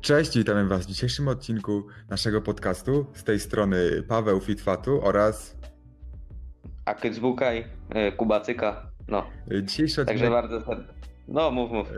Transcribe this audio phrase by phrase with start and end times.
[0.00, 3.06] Cześć, witamy Was w dzisiejszym odcinku naszego podcastu.
[3.14, 5.56] Z tej strony Paweł Fitfatu oraz
[6.84, 7.64] Akyc Bukaj,
[8.08, 8.90] y, Kubacyka.
[9.08, 9.26] No,
[9.62, 10.06] dzisiejszy odcinek...
[10.06, 10.62] także bardzo.
[11.28, 11.88] No, mów, mów.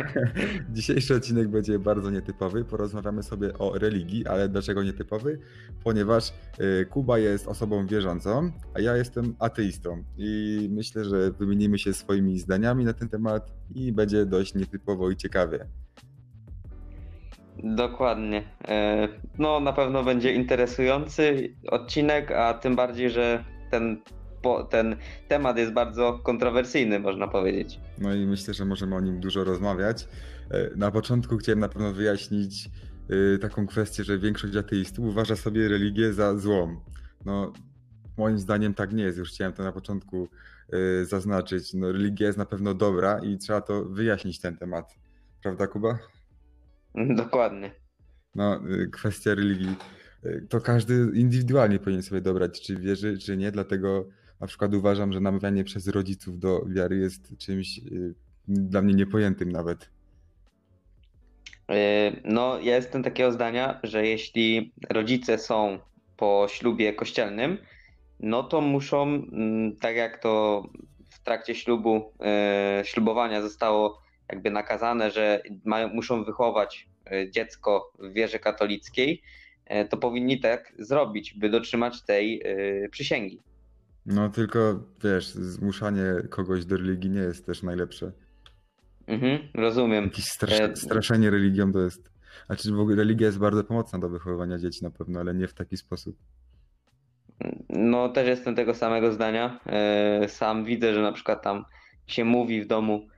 [0.72, 2.64] Dzisiejszy odcinek będzie bardzo nietypowy.
[2.64, 5.38] Porozmawiamy sobie o religii, ale dlaczego nietypowy?
[5.84, 10.04] Ponieważ y, Kuba jest osobą wierzącą, a ja jestem ateistą.
[10.16, 15.16] I myślę, że wymienimy się swoimi zdaniami na ten temat i będzie dość nietypowo i
[15.16, 15.66] ciekawie.
[17.64, 18.42] Dokładnie.
[18.68, 24.00] E, No, na pewno będzie interesujący odcinek, a tym bardziej, że ten,
[24.70, 24.96] ten
[25.28, 27.80] temat jest bardzo kontrowersyjny, można powiedzieć.
[27.98, 30.08] No i myślę, że możemy o nim dużo rozmawiać.
[30.50, 32.70] E, Na początku chciałem na pewno wyjaśnić
[33.34, 36.76] y, taką kwestię, że większość ateistów uważa sobie religię za złą.
[37.24, 37.52] No,
[38.18, 39.18] moim zdaniem tak nie jest.
[39.18, 40.28] Już chciałem to na początku
[41.02, 41.74] zaznaczyć.
[41.74, 44.94] No, religia jest na pewno dobra i trzeba to wyjaśnić ten temat.
[45.42, 45.98] Prawda, Kuba?
[47.16, 47.70] Dokładnie.
[48.34, 49.74] No, y, kwestia religii.
[50.24, 53.52] y, To każdy indywidualnie powinien sobie dobrać, czy wierzy, czy nie.
[53.52, 54.08] Dlatego
[54.40, 58.14] na przykład uważam, że namawianie przez rodziców do wiary jest czymś y,
[58.48, 59.90] dla mnie niepojętym nawet.
[62.24, 65.78] No, ja jestem takiego zdania, że jeśli rodzice są
[66.16, 67.58] po ślubie kościelnym,
[68.20, 70.62] no to muszą, mm, tak jak to
[71.10, 72.12] w trakcie ślubu,
[72.84, 79.22] ślubowania zostało jakby nakazane, że mają, muszą wychować e, dziecko w wierze katolickiej,
[79.66, 83.42] e, to powinni tak zrobić, by dotrzymać tej e, przysięgi.
[84.06, 88.12] No tylko wiesz, zmuszanie kogoś do religii nie jest też najlepsze.
[89.06, 90.04] Mhm, rozumiem.
[90.04, 92.10] Jakieś strasz, straszenie religią to jest.
[92.46, 95.54] Znaczy w ogóle religia jest bardzo pomocna do wychowywania dzieci na pewno, ale nie w
[95.54, 96.16] taki sposób.
[97.68, 99.60] No, też jestem tego samego zdania.
[100.28, 101.64] Sam widzę, że na przykład tam
[102.06, 103.08] się mówi w domu,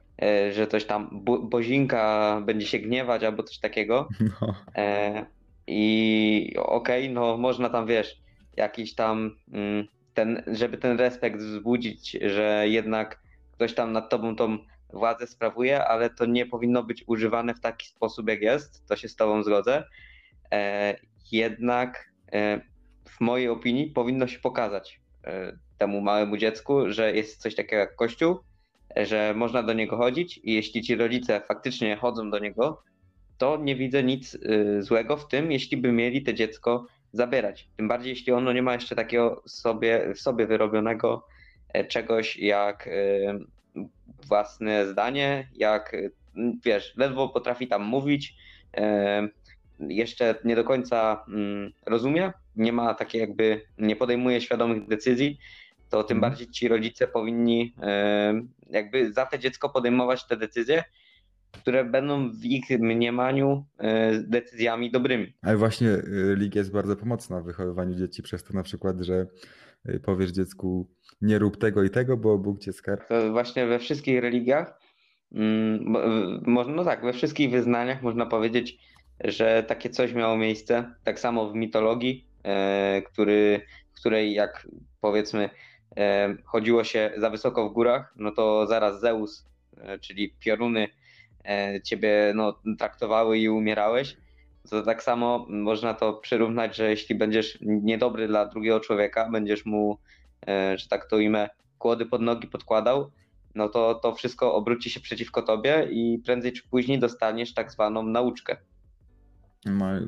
[0.53, 4.09] że coś tam bo, Bozinka będzie się gniewać albo coś takiego.
[4.21, 4.55] No.
[4.77, 5.27] E,
[5.67, 8.21] I okej, no można tam wiesz,
[8.57, 13.21] jakiś tam mm, ten, żeby ten respekt wzbudzić, że jednak
[13.53, 14.59] ktoś tam nad tobą tą
[14.93, 18.87] władzę sprawuje, ale to nie powinno być używane w taki sposób, jak jest.
[18.87, 19.85] To się z tobą zgodzę.
[20.53, 20.97] E,
[21.33, 22.61] jednak e,
[23.09, 27.97] w mojej opinii powinno się pokazać e, temu małemu dziecku, że jest coś takiego jak
[27.97, 28.37] kościół, e,
[28.97, 32.83] że można do niego chodzić i jeśli ci rodzice faktycznie chodzą do niego,
[33.39, 37.69] to nie widzę nic y, złego w tym, jeśli by mieli to dziecko zabierać.
[37.77, 41.27] Tym bardziej, jeśli ono nie ma jeszcze takiego sobie, w sobie wyrobionego
[41.69, 43.39] e, czegoś jak y,
[44.29, 46.13] własne zdanie, jak y,
[46.65, 48.35] wiesz, ledwo potrafi tam mówić,
[48.77, 49.29] e,
[49.81, 55.39] jeszcze nie do końca mm, rozumie, nie ma takiej jakby, nie podejmuje świadomych decyzji,
[55.91, 56.31] to tym Mhm.
[56.33, 60.85] bardziej ci rodzice powinni e, jakby za to dziecko podejmować te decyzje,
[61.53, 65.33] które będą w ich mniemaniu e, decyzjami dobrymi.
[65.43, 69.27] Ale właśnie y, religia jest bardzo pomocna w wychowywaniu dzieci przez to na przykład, że
[69.89, 70.91] y, powiesz dziecku
[71.21, 73.07] nie rób tego i tego, bo Bóg cię skar.
[73.09, 74.81] To właśnie we wszystkich religiach,
[75.33, 75.95] mm,
[76.75, 78.79] no tak, we wszystkich wyznaniach można powiedzieć,
[79.25, 80.95] że takie coś miało miejsce.
[81.05, 83.61] Tak samo w mitologii, e, który,
[83.93, 84.67] w której jak
[85.01, 85.51] powiedzmy e,
[86.45, 89.47] chodziło się za wysoko w górach, no to zaraz Zeus,
[89.77, 90.89] e, czyli pioruny
[91.45, 94.17] e, ciebie no, traktowały i umierałeś.
[94.71, 99.99] To tak samo można to przyrównać, że jeśli będziesz niedobry dla drugiego człowieka, będziesz mu,
[100.49, 103.11] e, że tak to ujmę, kłody pod nogi podkładał,
[103.55, 108.03] no to to wszystko obróci się przeciwko tobie i prędzej czy później dostaniesz tak zwaną
[108.03, 108.57] nauczkę.
[109.67, 110.01] Ma,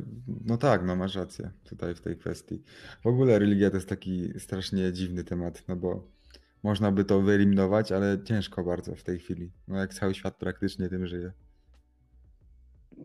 [0.45, 2.63] no tak, no masz rację tutaj w tej kwestii.
[3.03, 6.09] W ogóle religia to jest taki strasznie dziwny temat, no bo
[6.63, 9.51] można by to wyeliminować, ale ciężko bardzo w tej chwili.
[9.69, 11.33] No jak cały świat praktycznie tym żyje.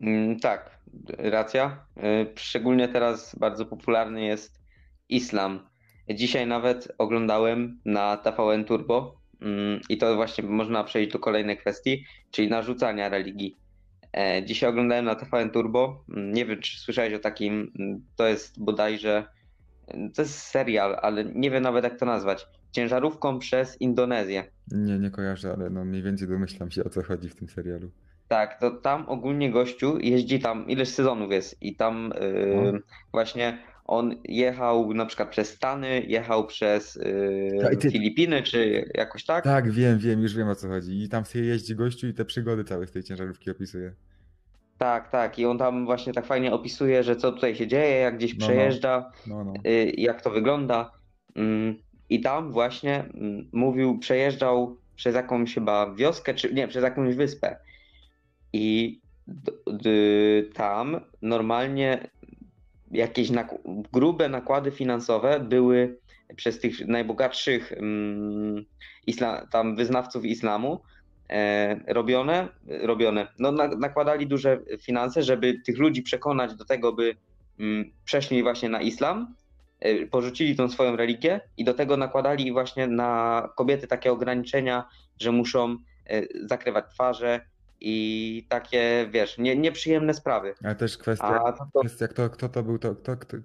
[0.02, 0.78] Mm, Tak,
[1.18, 1.86] racja.
[1.96, 4.60] Y, Szczególnie teraz bardzo popularny jest
[5.08, 5.68] islam.
[6.14, 12.04] Dzisiaj nawet oglądałem na TVN Turbo mm, i to właśnie można przejść do kolejnej kwestii,
[12.30, 13.56] czyli narzucania religii.
[14.16, 16.04] E, Dzisiaj oglądałem na TVN Turbo.
[16.08, 17.72] Nie wiem, czy słyszałeś o takim.
[18.16, 19.24] To jest bodajże.
[20.14, 22.46] To jest serial, ale nie wiem nawet jak to nazwać.
[22.72, 24.44] Ciężarówką przez Indonezję.
[24.72, 27.90] Nie, nie kojarzę, ale no mniej więcej domyślam się o co chodzi w tym serialu.
[28.28, 32.82] Tak, to tam ogólnie gościu jeździ tam, ileś sezonów jest i tam yy,
[33.12, 33.58] właśnie
[33.88, 36.94] on jechał na przykład przez Stany, jechał przez
[37.62, 39.44] yy, ty- Filipiny czy jakoś tak.
[39.44, 41.02] Tak, wiem, wiem, już wiem o co chodzi.
[41.02, 43.92] I tam sobie jeździ gościu i te przygody całe z tej ciężarówki opisuje.
[44.78, 45.38] Tak, tak.
[45.38, 48.38] I on tam właśnie tak fajnie opisuje, że co tutaj się dzieje, jak gdzieś No,
[48.40, 48.46] no.
[48.46, 49.52] przejeżdża, No, no.
[49.66, 50.92] y, jak to wygląda.
[51.36, 51.74] Mm,
[52.10, 57.56] I tam właśnie mm, mówił, przejeżdżał przez jakąś chyba wioskę, czy nie, przez jakąś wyspę.
[58.52, 59.00] I
[60.54, 62.10] tam normalnie
[62.90, 63.58] jakieś nak-
[63.92, 65.98] grube nakłady finansowe były
[66.36, 68.64] przez tych najbogatszych mm,
[69.50, 70.80] tam wyznawców islamu
[71.30, 73.26] e, robione, robione.
[73.38, 77.16] No, na, nakładali duże finanse, żeby tych ludzi przekonać do tego, by
[77.60, 79.34] mm, przeszli właśnie na islam,
[79.80, 84.84] e, porzucili tą swoją religię i do tego nakładali właśnie na kobiety takie ograniczenia,
[85.20, 85.76] że muszą
[86.06, 87.40] e, zakrywać twarze
[87.80, 90.54] i takie, wiesz, nie, nieprzyjemne sprawy.
[90.64, 93.36] Ale też kwestia, A to, to, kwestia kto, kto to był, to, kto, kto,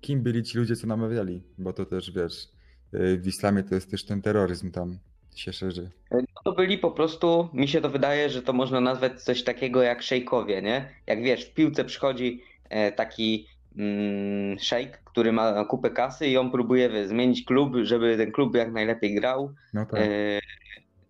[0.00, 2.48] kim byli ci ludzie, co namawiali, bo to też wiesz,
[2.94, 4.98] y, w islamie to jest też ten terroryzm tam
[5.36, 5.90] się szerzy.
[6.10, 9.82] no to byli po prostu, mi się to wydaje, że to można nazwać coś takiego
[9.82, 10.88] jak szejkowie, nie?
[11.06, 13.46] Jak wiesz, w piłce przychodzi e, taki
[13.78, 18.54] mm, szejk, który ma kupę kasy i on próbuje wiesz, zmienić klub, żeby ten klub
[18.54, 20.00] jak najlepiej grał No tak.
[20.00, 20.40] e,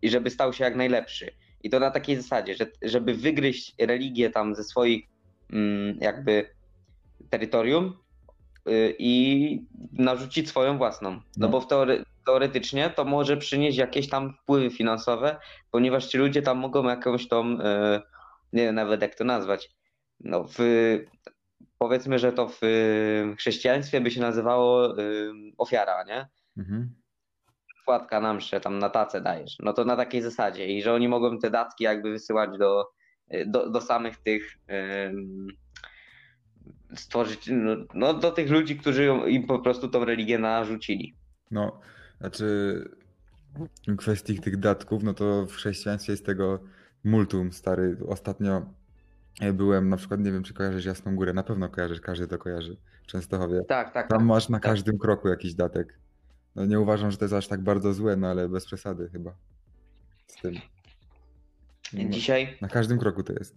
[0.03, 1.31] i żeby stał się jak najlepszy.
[1.67, 5.05] I to na takiej zasadzie, że żeby wygryźć religię tam ze swoich
[5.53, 6.51] mm, jakby
[7.31, 7.99] terytorium
[8.69, 11.11] y, i narzucić swoją własną.
[11.11, 11.49] No, No.
[11.49, 15.37] bo w teory, teoretycznie to może przynieść jakieś tam wpływy finansowe,
[15.71, 17.57] ponieważ ci ludzie tam mogą jakąś tą, y,
[18.53, 19.71] nie wiem nawet jak to nazwać,
[20.21, 20.59] no w,
[21.79, 24.95] powiedzmy, że to w y, chrześcijaństwie by się nazywało
[25.59, 26.27] ofiara, nie?
[26.59, 26.95] Mhm.
[27.87, 29.57] Wkładka na mszę, tam na tacę dajesz.
[29.61, 32.91] No to na takiej zasadzie i że oni mogą te datki jakby wysyłać do,
[33.47, 34.59] do, do samych tych
[36.95, 41.15] stworzyć, no, no do tych ludzi, którzy im po prostu tą religię narzucili.
[41.51, 41.81] No,
[42.21, 42.45] znaczy
[43.89, 46.59] w kwestii tych datków, no to w chrześcijaństwie jest tego
[47.05, 47.97] multum, stary.
[48.09, 48.63] Ostatnio
[49.41, 52.39] e, byłem, na przykład, nie wiem, czy kojarzysz Jasną Górę, na pewno kojarzysz, każdy to
[52.39, 53.65] kojarzy, w Częstochowie.
[53.69, 54.09] Tak, tak.
[54.09, 54.27] Tam tak.
[54.27, 54.71] masz na tak.
[54.71, 55.99] każdym kroku jakiś datek.
[56.57, 59.35] No nie uważam, że to jest aż tak bardzo złe, no ale bez przesady chyba.
[60.27, 60.55] Z tym.
[61.93, 63.55] No, Dzisiaj, Na każdym kroku to jest.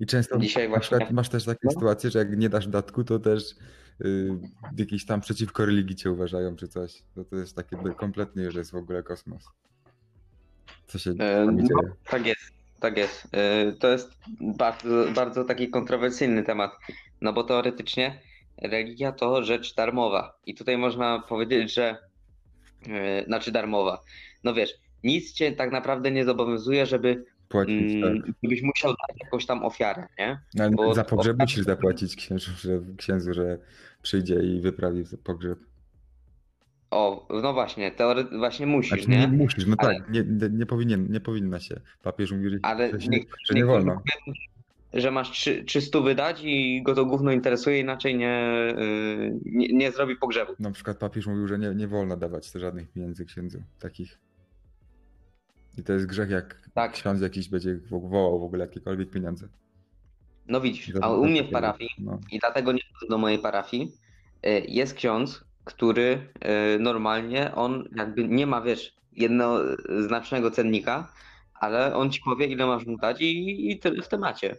[0.00, 1.70] I często Dzisiaj właśnie- masz też takie No.
[1.70, 3.42] sytuacje, że jak nie dasz datku, to też
[4.04, 4.30] y,
[4.76, 7.02] jakiś tam przeciwko religii cię uważają czy coś.
[7.14, 9.44] To, to jest takie kompletnie już jest w ogóle kosmos.
[10.86, 11.62] Co się E, tam no.
[11.62, 11.92] dzieje?
[12.10, 13.28] tak jest, tak jest.
[13.32, 16.72] E, To jest bardzo, bardzo taki kontrowersyjny temat,
[17.20, 18.20] no bo teoretycznie
[18.62, 22.07] religia to rzecz darmowa i tutaj można powiedzieć, że
[22.88, 24.02] e, znaczy darmowa.
[24.44, 28.32] No wiesz, nic cię tak naprawdę nie zobowiązuje, żeby Płacić, Mm, tak.
[28.42, 30.38] Gdybyś musiał dać jakąś tam ofiarę, nie?
[30.54, 33.58] No, ale bo- za pogrzeb musisz zapłacić księżu, że, księdzu, że
[34.02, 35.58] przyjdzie i wyprawi pogrzeb.
[36.90, 39.18] O, no właśnie, teory właśnie musisz, Znaczy, nie?
[39.18, 39.28] nie?
[39.28, 41.80] musisz, no Ale- tak, nie, nie, nie, powinien, nie powinna się.
[42.02, 43.94] Papież mówi, że, Ale nie, że nie wolno.
[43.94, 44.38] mówią,
[44.92, 48.42] że masz trzy, 300 wydać i go to gówno interesuje, inaczej nie,
[48.78, 50.52] yy, nie, nie zrobi pogrzebu.
[50.58, 54.18] Na przykład papież mówił, że nie, nie wolno dawać żadnych pieniędzy księdzu takich.
[55.78, 56.92] I to jest grzech, jak Tak.
[56.92, 59.48] ksiądz jakiś będzie wo- wołał w ogóle jakiekolwiek pieniądze.
[60.48, 62.18] No widzisz, a u mnie w parafii, No.
[62.32, 63.92] i dlatego nie do mojej parafii,
[64.42, 66.26] yy, jest ksiądz, który
[66.72, 71.12] yy, normalnie, on jakby nie ma, wiesz, jednoznacznego cennika,
[71.54, 74.56] ale on ci powie, ile masz mu dać i, i tyle w temacie.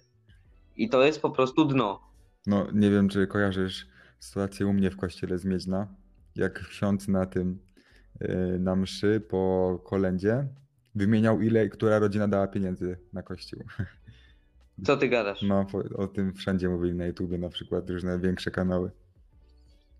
[0.79, 1.99] I to jest po prostu dno.
[2.47, 3.87] no, nie wiem, czy kojarzysz
[4.19, 5.87] sytuację u mnie w kościele z Miedźna,
[6.35, 7.59] jak ksiądz na tym,
[8.21, 10.47] yy, na mszy po kolędzie
[10.95, 13.63] wymieniał ile, która rodzina dała pieniędzy na kościół.
[14.85, 15.41] Co ty gadasz?
[15.41, 15.65] No,
[15.95, 18.91] o tym wszędzie mówili na YouTubie, na przykład różne większe kanały.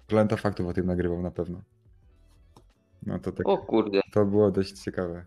[0.08, 1.62] Planeta Faktów o tym nagrywał na pewno.
[3.06, 4.02] No to tak, O kurde.
[4.14, 5.26] to było dość ciekawe.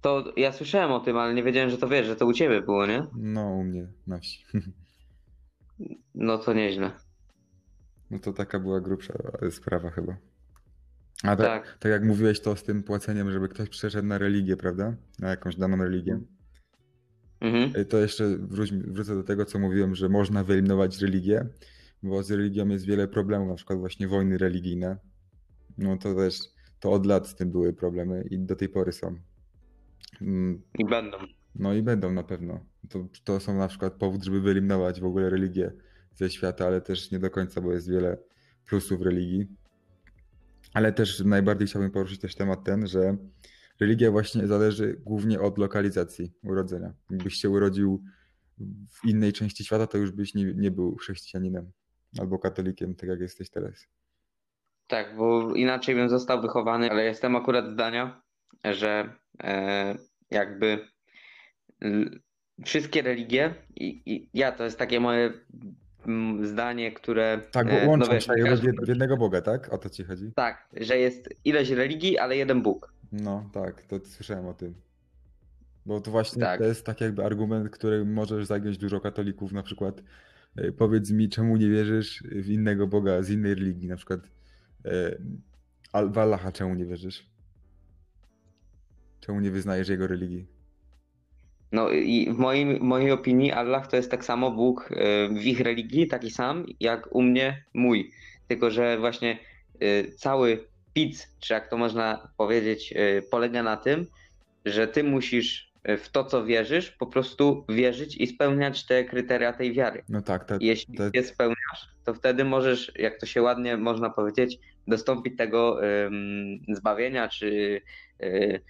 [0.00, 2.62] To ja słyszałem o tym, ale nie wiedziałem, że to wiesz, że to u ciebie
[2.62, 3.06] było, nie?
[3.16, 4.44] No, u mnie na wsi.
[6.14, 6.90] No to nieźle.
[8.10, 9.14] No to taka była grubsza
[9.50, 10.16] sprawa chyba.
[11.22, 11.78] A tak, Tak.
[11.78, 14.94] tak jak mówiłeś to z tym płaceniem, żeby ktoś przeszedł na religię, prawda?
[15.18, 16.20] Na jakąś daną religię.
[17.40, 17.76] Mhm.
[17.76, 21.46] Y, To jeszcze wróć, wrócę do tego, co mówiłem, że można wyeliminować religię,
[22.02, 24.96] bo z religią jest wiele problemów, na przykład właśnie wojny religijne.
[25.78, 26.38] No to też,
[26.80, 29.16] to od lat z tym były problemy i do tej pory są.
[30.20, 31.18] Mm, I będą.
[31.54, 32.60] No i będą na pewno.
[32.88, 35.72] To, to są na przykład powód, żeby wyeliminować w ogóle religię
[36.14, 38.18] ze świata, ale też nie do końca, bo jest wiele
[38.66, 39.48] plusów religii.
[40.74, 43.16] Ale też najbardziej chciałbym poruszyć też temat ten, że
[43.80, 46.92] religia właśnie zależy głównie od lokalizacji urodzenia.
[47.10, 48.02] Jakbyś się urodził
[48.88, 51.70] w innej części świata, to już byś nie, nie był chrześcijaninem
[52.18, 53.86] albo katolikiem, tak jak jesteś teraz.
[54.86, 58.22] Tak, bo inaczej bym został wychowany, ale jestem akurat zdania,
[58.64, 59.94] że e,
[60.30, 60.78] jakby
[62.64, 65.32] wszystkie religie, i, i ja to jest takie moje
[66.42, 67.40] zdanie, które.
[67.52, 68.32] Tak, e, bo łączą wiesz, się
[68.84, 69.72] w jednego Boga, tak?
[69.72, 70.32] O to ci chodzi?
[70.34, 72.94] Tak, że jest ileś religii, ale jeden Bóg.
[73.12, 74.74] No tak, to słyszałem o tym.
[75.86, 76.60] Bo to właśnie Tak.
[76.60, 80.02] to jest tak jakby argument, który możesz zagiąć dużo katolików, na przykład
[80.56, 84.20] e, powiedz mi, czemu nie wierzysz w innego Boga z innej religii, na przykład
[84.84, 85.16] e,
[86.12, 87.30] w Allaha czemu nie wierzysz?
[89.20, 90.46] Czemu nie wyznajesz jego religii?
[91.72, 95.46] No i w moim, w mojej opinii Allah to jest tak samo Bóg e, w
[95.46, 98.10] ich religii, taki sam jak u mnie mój.
[98.48, 99.38] Tylko, że właśnie
[99.80, 104.06] e, cały pic, czy jak to można powiedzieć, e, polega na tym,
[104.64, 109.72] że ty musisz w to, co wierzysz, po prostu wierzyć i spełniać te kryteria tej
[109.72, 110.02] wiary.
[110.08, 114.10] No tak, te, Jeśli te, je spełniasz, to wtedy możesz, jak to się ładnie można
[114.10, 114.58] powiedzieć,
[114.88, 115.80] dostąpić tego
[116.68, 117.80] zbawienia, czy
[118.20, 118.60] e,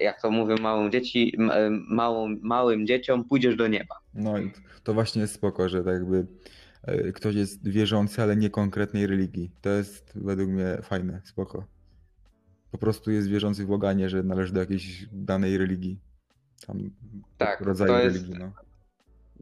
[0.00, 1.36] jak to mówią małym dzieci,
[1.88, 3.94] małą, małym dzieciom, pójdziesz do nieba.
[4.14, 4.52] no i
[4.84, 6.26] to właśnie jest spoko, że tak jakby
[6.82, 9.50] e, ktoś jest wierzący, ale nie konkretnej religii.
[9.60, 11.64] To jest według mnie fajne, spoko.
[12.70, 15.98] Po prostu jest wierzący w Boga, nie że należy do jakiejś danej religii.
[16.66, 16.90] Tam
[17.38, 18.52] Tak, rodzaju to jest- religii, no.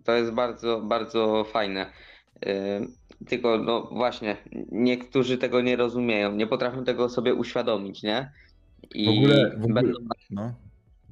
[0.05, 1.87] To jest bardzo, bardzo fajne.
[3.29, 4.37] Tylko, no właśnie,
[4.73, 8.31] niektórzy tego nie rozumieją, nie potrafią tego sobie uświadomić, nie?
[8.95, 9.99] I W ogóle- w ogóle- będą
[10.31, 10.55] No,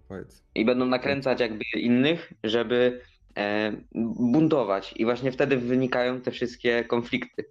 [0.08, 0.44] powiedz.
[0.54, 3.00] i będą nakręcać jakby innych, żeby
[3.38, 3.72] e,
[4.18, 4.94] buntować.
[4.96, 7.44] I właśnie wtedy wynikają te wszystkie konflikty.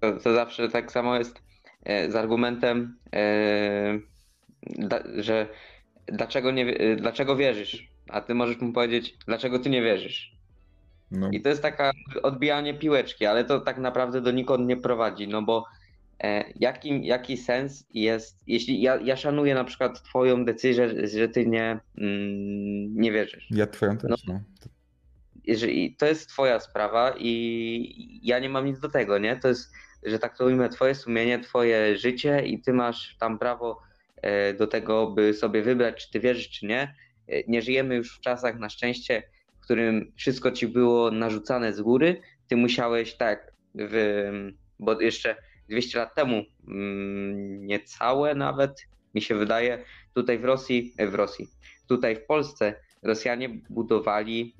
[0.00, 1.42] To, to zawsze tak samo jest
[1.84, 3.98] e, z argumentem, e,
[4.62, 5.48] da, że
[6.06, 7.88] dlaczego, nie, e, dlaczego wierzysz?
[8.08, 10.33] A ty możesz mu powiedzieć, dlaczego ty nie wierzysz?
[11.14, 11.92] No, I to jest taka
[12.22, 15.64] odbijanie piłeczki, ale to tak naprawdę do nikąd nie prowadzi, no bo
[16.22, 21.28] e, jaki, jaki sens jest, jeśli ja, ja szanuję na przykład twoją decyzję, że, że
[21.28, 23.46] ty nie, mm, nie wierzysz.
[23.50, 24.34] ja twoją też, no.
[24.34, 24.40] no.
[25.44, 29.36] Jeżeli to jest twoja sprawa i ja nie mam nic do tego, nie?
[29.36, 33.80] To jest, że tak to ujmę, twoje sumienie, twoje życie i ty masz tam prawo
[34.22, 36.94] e, do tego, by sobie wybrać, czy ty wierzysz, czy nie.
[37.28, 39.22] E, Nie żyjemy już w czasach na szczęście,
[39.64, 42.20] w którym wszystko ci było narzucane z góry.
[42.48, 44.30] Ty musiałeś tak, w,
[44.78, 45.36] bo jeszcze
[45.68, 51.48] 200 lat temu, mm, niecałe nawet, mi się wydaje, tutaj w Rosji, e, w Rosji,
[51.88, 54.54] tutaj w Polsce Rosjanie budowali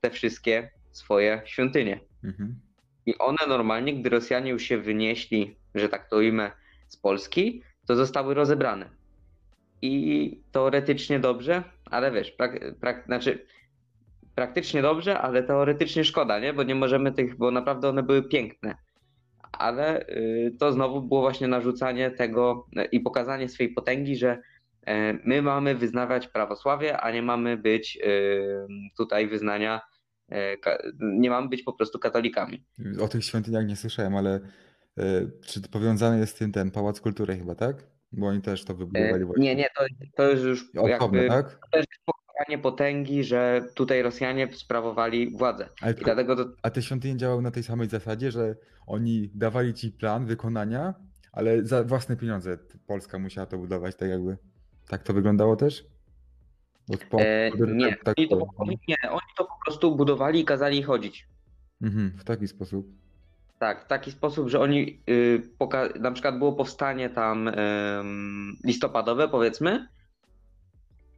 [0.00, 2.00] te wszystkie swoje świątynie.
[2.24, 2.60] Mhm.
[3.06, 6.50] I one normalnie, gdy Rosjanie już się wynieśli, że tak to ujmę,
[6.88, 8.90] z Polski, to zostały rozebrane.
[9.82, 13.46] I teoretycznie dobrze, ale wiesz, prak, prak, znaczy
[14.36, 16.52] praktycznie dobrze, ale teoretycznie szkoda, nie?
[16.52, 18.76] Bo nie możemy tych, bo naprawdę one były piękne.
[19.52, 24.38] Ale y, to znowu było właśnie narzucanie tego y, i pokazanie swojej potęgi, że
[24.86, 28.66] e, my mamy wyznawać prawosławie, a nie mamy być y,
[28.96, 29.80] tutaj wyznania,
[31.00, 32.64] nie mamy być po prostu katolikami.
[33.00, 34.40] O tych świątyniach nie słyszałem, ale
[35.46, 37.76] czy to powiązany jest z tym ten Pałac Kultury chyba, tak?
[38.12, 39.44] Bo oni też to wybudowali właśnie.
[39.44, 39.84] Nie, nie, to,
[40.16, 41.58] to jest już Osobno, jakby tak?
[42.36, 45.68] To pokazanie potęgi, że tutaj Rosjanie sprawowali władzę.
[45.80, 49.74] Ale I dlatego to, a te świątynie działały na tej samej zasadzie, że oni dawali
[49.74, 50.94] ci plan wykonania,
[51.32, 54.36] ale za własne pieniądze Polska musiała to budować, tak jakby.
[54.88, 55.84] Tak to wyglądało też?
[57.10, 60.82] Po, e, nie, tak oni to, oni, nie, oni to po prostu budowali i kazali
[60.82, 61.28] chodzić.
[61.82, 62.86] Mhm, w taki sposób.
[63.58, 67.50] Tak, w taki sposób, że oni, y, poka- na przykład było powstanie tam
[68.64, 69.88] listopadowe powiedzmy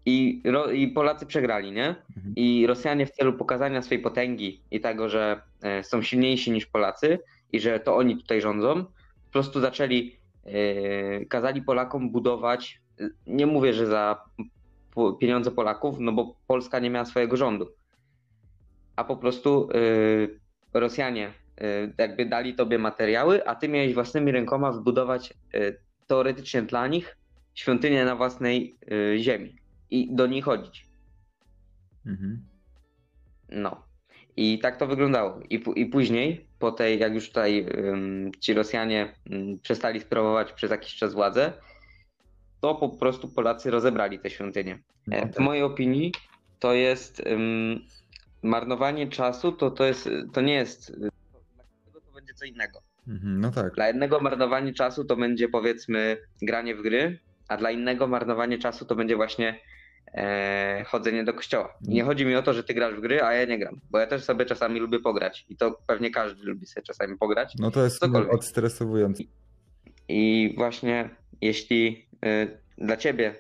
[0.09, 0.43] i,
[0.75, 1.89] i Polacy przegrali, nie?
[2.17, 2.35] Mhm.
[2.37, 7.19] I Rosjanie w celu pokazania swojej potęgi i tego, że e, są silniejsi niż Polacy
[7.53, 13.47] i że to oni tutaj rządzą, po prostu zaczęli, e, kazali Polakom budować, e, nie
[13.47, 14.25] mówię, że za
[15.21, 17.69] pieniądze Polaków, no bo Polska nie miała swojego rządu,
[18.97, 19.69] a po prostu
[20.75, 21.33] Rosjanie
[21.99, 25.35] jakby dali tobie materiały, a ty miałeś własnymi rękoma wybudować
[26.07, 27.17] teoretycznie dla nich
[27.55, 28.77] świątynię na własnej
[29.19, 29.59] ziemi
[29.91, 30.87] i do niej chodzić.
[32.07, 32.43] Mhm.
[33.49, 33.89] No.
[34.37, 35.41] I tak to wyglądało.
[35.51, 40.71] I, i później, po tej, jak już tutaj ym, ci Rosjanie ym, przestali sprawować przez
[40.71, 41.53] jakiś czas władzę,
[42.61, 44.79] to po prostu Polacy rozebrali te świątynie.
[45.07, 45.45] No, E, W tak.
[45.45, 46.13] mojej opinii
[46.59, 47.81] to jest ym,
[48.43, 50.99] marnowanie czasu, to, to, jest, to nie jest.
[50.99, 51.11] Dla
[51.57, 52.83] każdego to będzie co innego.
[53.09, 53.75] Mhm, no tak.
[53.75, 57.19] Dla jednego marnowanie czasu to będzie powiedzmy granie w gry,
[57.49, 59.61] a dla innego marnowanie czasu to będzie właśnie
[60.15, 61.75] e, chodzenie do kościoła.
[61.89, 63.81] I nie chodzi mi o to, że ty grasz w gry, a ja nie gram,
[63.91, 67.55] bo ja też sobie czasami lubię pograć i to pewnie każdy lubi sobie czasami pograć.
[67.59, 68.35] No to jest Cokolwiek.
[68.35, 69.23] odstresowujące.
[70.09, 71.11] I właśnie
[71.41, 73.35] jeśli y, dla ciebie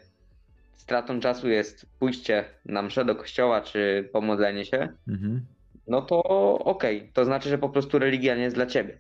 [0.77, 5.47] stratą czasu jest pójście na mszę do kościoła czy pomodlenie się, Mhm.
[5.87, 6.23] no to
[6.59, 8.99] okej, to znaczy, że po prostu religia nie jest dla ciebie.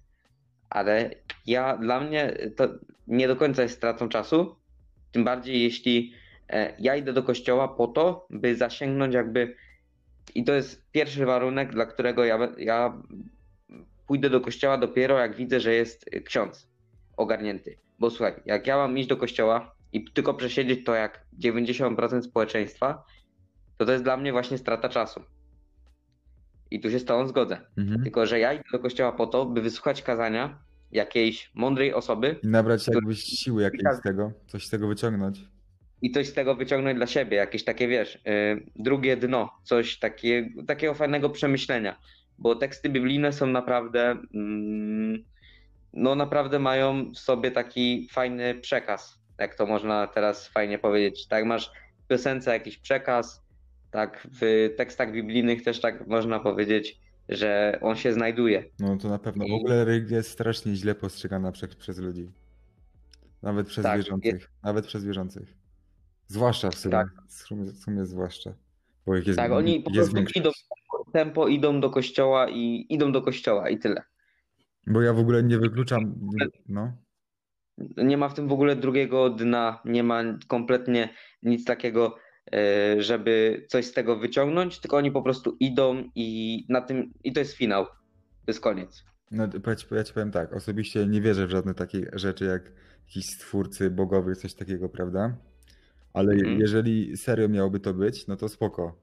[0.70, 1.10] Ale
[1.46, 2.68] ja, dla mnie to
[3.06, 4.56] nie do końca jest stratą czasu,
[5.12, 6.12] tym bardziej jeśli
[6.78, 9.54] ja idę do kościoła po to, by zasięgnąć jakby
[10.34, 13.02] i to jest pierwszy warunek, dla którego ja, ja
[14.06, 16.68] pójdę do kościoła dopiero jak widzę, że jest ksiądz
[17.16, 17.78] ogarnięty.
[17.98, 23.04] Bo słuchaj, jak ja mam iść do kościoła i tylko przesiedzieć to jak 90% społeczeństwa,
[23.76, 25.22] to to jest dla mnie właśnie strata czasu.
[26.70, 27.60] I tu się z tobą zgodzę.
[27.78, 28.02] Mhm.
[28.02, 30.58] Tylko, że ja idę do kościoła po to, by wysłuchać kazania
[30.92, 35.40] jakiejś mądrej osoby I nabrać jakbyś siły jakiejś z tego, coś z tego wyciągnąć.
[36.02, 40.48] I coś z tego wyciągnąć dla siebie, jakieś takie, wiesz, yy, drugie dno, coś takie,
[40.66, 41.98] takiego fajnego przemyślenia.
[42.38, 45.24] Bo teksty biblijne są naprawdę, mm,
[45.92, 51.26] no naprawdę mają w sobie taki fajny przekaz, jak to można teraz fajnie powiedzieć.
[51.26, 51.70] Tak, masz
[52.04, 53.42] w piosence jakiś przekaz,
[53.90, 58.64] tak w tekstach biblijnych też tak można powiedzieć, że on się znajduje.
[58.78, 59.48] No to na pewno.
[59.48, 62.30] W ogóle religia jest strasznie źle postrzegana przez, przez ludzi.
[63.42, 64.50] Nawet przez Tak, wierzących.
[64.62, 65.54] Nawet przez wierzących.
[66.28, 66.92] Zwłaszcza w sumie.
[66.92, 67.08] Tak.
[67.28, 68.54] W sumie, zwłaszcza.
[69.06, 70.36] Bo ich jest, Tak, oni po prostu większość.
[70.36, 70.50] idą
[71.12, 74.02] tempo, idą do kościoła i idą do kościoła i tyle.
[74.86, 76.14] Bo ja w ogóle nie wykluczam.
[76.68, 76.92] No.
[77.96, 82.16] Nie ma w tym w ogóle drugiego dna, nie ma kompletnie nic takiego,
[82.52, 87.32] e, żeby coś z tego wyciągnąć, tylko oni po prostu idą i na tym, i
[87.32, 87.84] to jest finał.
[87.86, 87.92] To
[88.48, 89.04] jest koniec.
[89.30, 92.72] No, ja ci- powiem tak, osobiście nie wierzę w żadne takie rzeczy jak
[93.06, 95.36] jakiś stwórcy bogowy, coś takiego, prawda?
[96.18, 96.60] Ale Mhm.
[96.60, 98.94] jeżeli serio miałoby to być, no to spoko.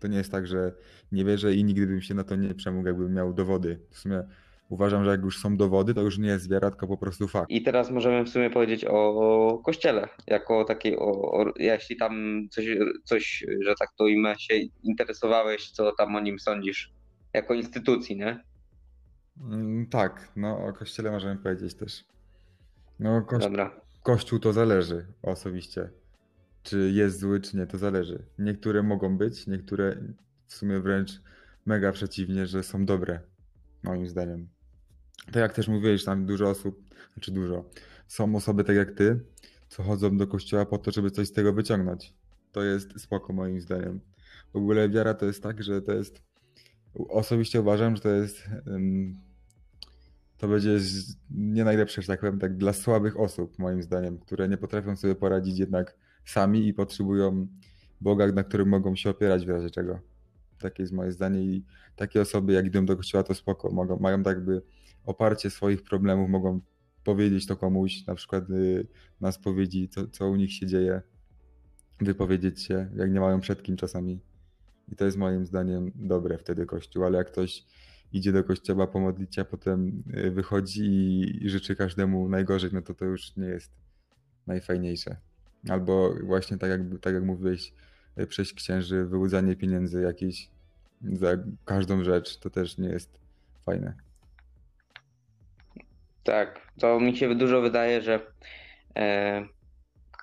[0.00, 0.72] To nie jest tak, że
[1.12, 3.80] nie wierzę i nigdy bym się na to nie przemógł, jakbym miał dowody.
[3.90, 4.22] W sumie
[4.68, 7.50] uważam, że jak już są dowody, to już nie jest wiara, tylko po prostu fakt.
[7.50, 12.64] I teraz możemy w sumie powiedzieć o kościele, jako takiej, o, o, jeśli tam coś,
[13.04, 16.92] coś, że tak to imię się interesowałeś, co tam o nim sądzisz,
[17.34, 18.44] jako instytucji, nie?
[19.40, 22.04] Mm, tak, no o kościele możemy powiedzieć też.
[23.00, 23.80] No koś Dobra.
[24.02, 25.90] kościół to zależy osobiście.
[26.64, 28.24] Czy jest zły, czy nie, to zależy.
[28.38, 29.96] Niektóre mogą być, niektóre
[30.46, 31.20] w sumie wręcz
[31.66, 33.20] mega przeciwnie, że są dobre,
[33.82, 34.48] moim zdaniem.
[35.26, 37.70] Tak jak też mówiłeś, tam dużo osób, znaczy dużo,
[38.08, 39.20] są osoby tak jak ty,
[39.68, 42.14] co chodzą do kościoła po to, żeby coś z tego wyciągnąć.
[42.52, 44.00] To jest spoko moim zdaniem.
[44.52, 46.22] W ogóle wiara to jest tak, że to jest,
[46.94, 48.48] osobiście uważam, że to jest,
[50.38, 50.78] to będzie
[51.30, 55.14] nie najlepsze, że tak powiem, tak dla słabych osób moim zdaniem, które nie potrafią sobie
[55.14, 57.46] poradzić jednak sami i potrzebują
[58.00, 60.00] Boga, na którym mogą się opierać w razie czego.
[60.58, 61.64] Takie jest moje zdanie i
[61.96, 64.62] takie osoby jak idą do kościoła to spoko, mogą, mają tak jakby
[65.04, 66.60] oparcie swoich problemów, mogą
[67.04, 68.86] powiedzieć to komuś, na przykład y,
[69.20, 71.02] na spowiedzi, co, co u nich się dzieje,
[72.00, 74.20] wypowiedzieć się, jak nie mają przed kim czasami.
[74.88, 77.64] I to jest moim zdaniem dobre wtedy kościół, ale jak ktoś
[78.12, 83.04] idzie do kościoła pomodlić a potem y, wychodzi i życzy każdemu najgorzej, no to to
[83.04, 83.72] już nie jest
[84.46, 85.16] najfajniejsze.
[85.68, 87.72] Albo właśnie tak jak, tak jak mówiłeś,
[88.18, 90.48] y, przejść księży, wyłudzanie pieniędzy jakieś
[91.12, 91.28] za
[91.64, 93.18] każdą rzecz, to też nie jest
[93.66, 93.94] fajne.
[96.24, 98.20] Tak, to mi się dużo wydaje, że
[98.96, 99.44] e,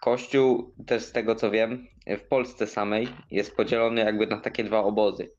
[0.01, 4.83] Kościół, też z tego co wiem, w Polsce samej jest podzielony jakby na takie dwa
[4.83, 5.31] obozy.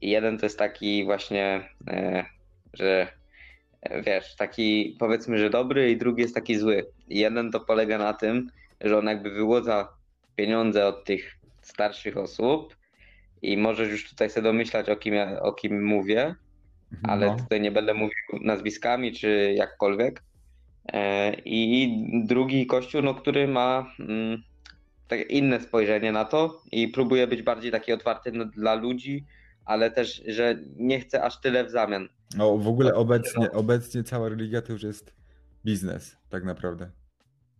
[0.00, 2.24] I jeden to jest taki właśnie, e,
[2.72, 3.08] że
[3.82, 6.86] e, wiesz, taki powiedzmy, że dobry, i drugi jest taki zły.
[7.08, 9.88] I jeden to polega na tym, że on jakby wyłodza
[10.36, 12.76] pieniądze od tych starszych osób
[13.42, 16.34] i możesz już tutaj sobie domyślać, o kim, ja, o kim mówię,
[17.02, 17.36] ale No.
[17.36, 20.22] tutaj nie będę mówił nazwiskami czy jakkolwiek.
[20.92, 24.42] E, I drugi kościół, no, który ma mm,
[25.08, 29.24] takie inne spojrzenie na to i próbuje być bardziej taki otwarty dla ludzi,
[29.64, 32.08] ale też, że nie chce aż tyle w zamian.
[32.36, 35.14] No w ogóle No, obecnie, obecnie cała religia to już jest
[35.64, 36.90] biznes, tak naprawdę.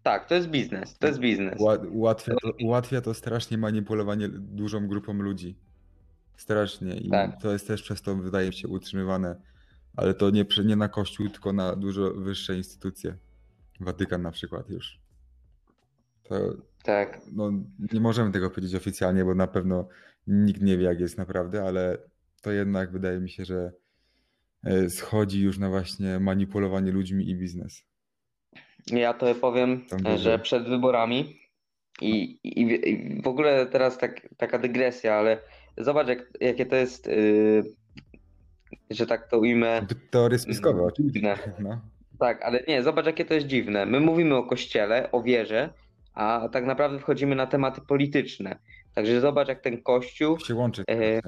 [0.03, 1.61] Tak, to jest biznes, to jest biznes.
[1.61, 5.57] Ła- Ułatwia to, ułatwia to strasznie manipulowanie dużą grupą ludzi.
[6.37, 6.95] Strasznie.
[6.97, 7.43] I Tak.
[7.43, 9.37] to jest też przez to, wydaje mi się, utrzymywane.
[9.97, 13.17] Ale to nie, nie na Kościół, tylko na dużo wyższe instytucje.
[13.81, 14.99] Watykan na przykład już.
[16.23, 17.51] To Tak, no,
[17.93, 19.89] nie możemy tego powiedzieć oficjalnie, bo na pewno
[20.27, 21.99] nikt nie wie, jak jest naprawdę, ale
[22.43, 23.73] to jednak wydaje mi się, że
[24.65, 27.83] e, schodzi już na właśnie manipulowanie ludźmi i biznes.
[28.99, 31.41] Ja to powiem, e, że przed wyborami
[32.01, 35.39] i, i, i w ogóle teraz tak, taka dygresja, ale
[35.79, 37.63] zobacz, jak, jakie to jest, yy,
[38.91, 41.21] że tak to ujmę, Te- Teorie spiskowe, oczywiście.
[41.21, 41.39] dziwne.
[41.69, 41.81] No.
[42.19, 43.87] Tak, ale nie, zobacz jakie to jest dziwne.
[43.87, 45.73] My mówimy o kościele, o wierze,
[46.15, 48.59] a tak naprawdę wchodzimy na tematy polityczne.
[48.95, 50.85] Także zobacz jak ten kościół, się łączy.
[50.91, 51.21] E,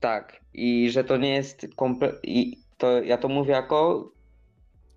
[0.00, 4.10] tak, i że to nie jest komple- i to ja to mówię jako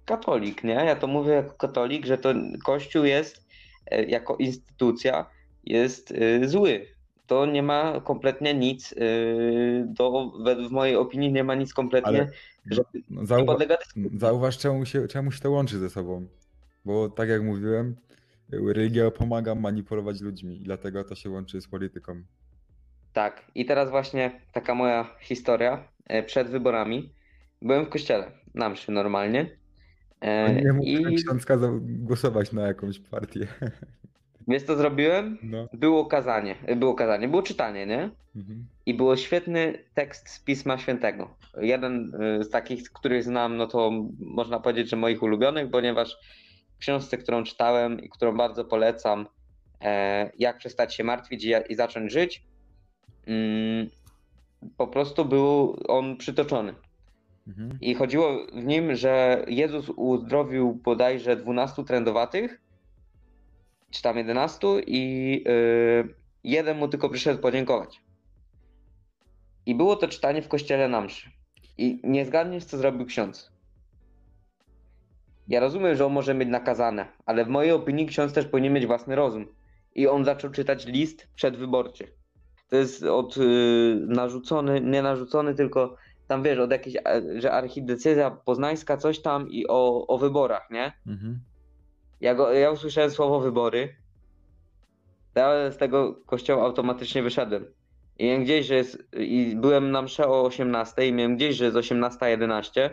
[0.06, 0.74] katolik, nie?
[0.74, 3.46] Ja to mówię jako katolik, że to kościół jest
[3.92, 5.26] e, jako instytucja
[5.64, 6.86] jest y, zły.
[7.28, 10.32] To nie ma kompletnie nic, y, do,
[10.70, 12.32] w mojej opinii nie ma nic kompletnie, Ale
[12.72, 13.78] że zauwa- podlega
[14.18, 16.28] zauważ, czemu się, czemu się to łączy ze sobą.
[16.86, 17.96] Bo tak jak mówiłem,
[18.52, 22.24] religia pomaga manipulować ludźmi i dlatego to się łączy z polityką.
[23.14, 27.14] Tak, i teraz właśnie taka moja historia e, przed wyborami.
[27.62, 29.50] Byłem w kościele, na mszy normalnie.
[30.24, 33.48] E, Nie mógł I ksiądz kazał głosować na jakąś partię.
[34.48, 35.38] wiesz co zrobiłem?
[35.44, 35.68] No.
[35.74, 38.10] Było kazanie, e, było kazanie, było czytanie, nie?
[38.36, 38.66] Mhm.
[38.86, 41.36] I było świetny tekst z Pisma Świętego.
[41.62, 46.18] Jeden y, z takich, których znam, no to można powiedzieć, że moich ulubionych, ponieważ
[46.76, 49.28] w książce, którą czytałem i którą bardzo polecam,
[49.82, 52.44] e, Jak przestać się martwić i zacząć żyć,
[53.28, 53.90] mm,
[54.78, 56.74] po prostu był on przytoczony.
[57.48, 57.78] Mhm.
[57.82, 62.62] I chodziło w nim, że Jezus uzdrowił bodajże 12 trędowatych,
[63.92, 68.02] czy tam 11, i y, jeden mu tylko przyszedł podziękować.
[69.66, 71.30] I było to czytanie w kościele na mszy.
[71.78, 73.52] I nie zgadniesz, co zrobił ksiądz.
[75.48, 78.86] Ja rozumiem, że on może mieć nakazane, ale w mojej opinii ksiądz też powinien mieć
[78.86, 79.48] własny rozum.
[79.96, 82.08] I on zaczął czytać list przedwyborczy.
[82.70, 83.42] To jest od y,
[84.08, 85.96] narzucony, nie narzucony, tylko
[86.28, 90.94] tam wiesz, od jakiejś, a- że archidiecezja poznańska, coś tam i o, o wyborach, nie?
[91.08, 91.40] Mhm.
[92.22, 93.96] Ja, go, ja usłyszałem słowo wybory,
[95.36, 97.66] ja z tego kościoła automatycznie wyszedłem.
[98.18, 101.66] I miałem gdzieś, że jest, i byłem na msze o 18 i miałem gdzieś, że
[101.66, 102.90] jest 18.11.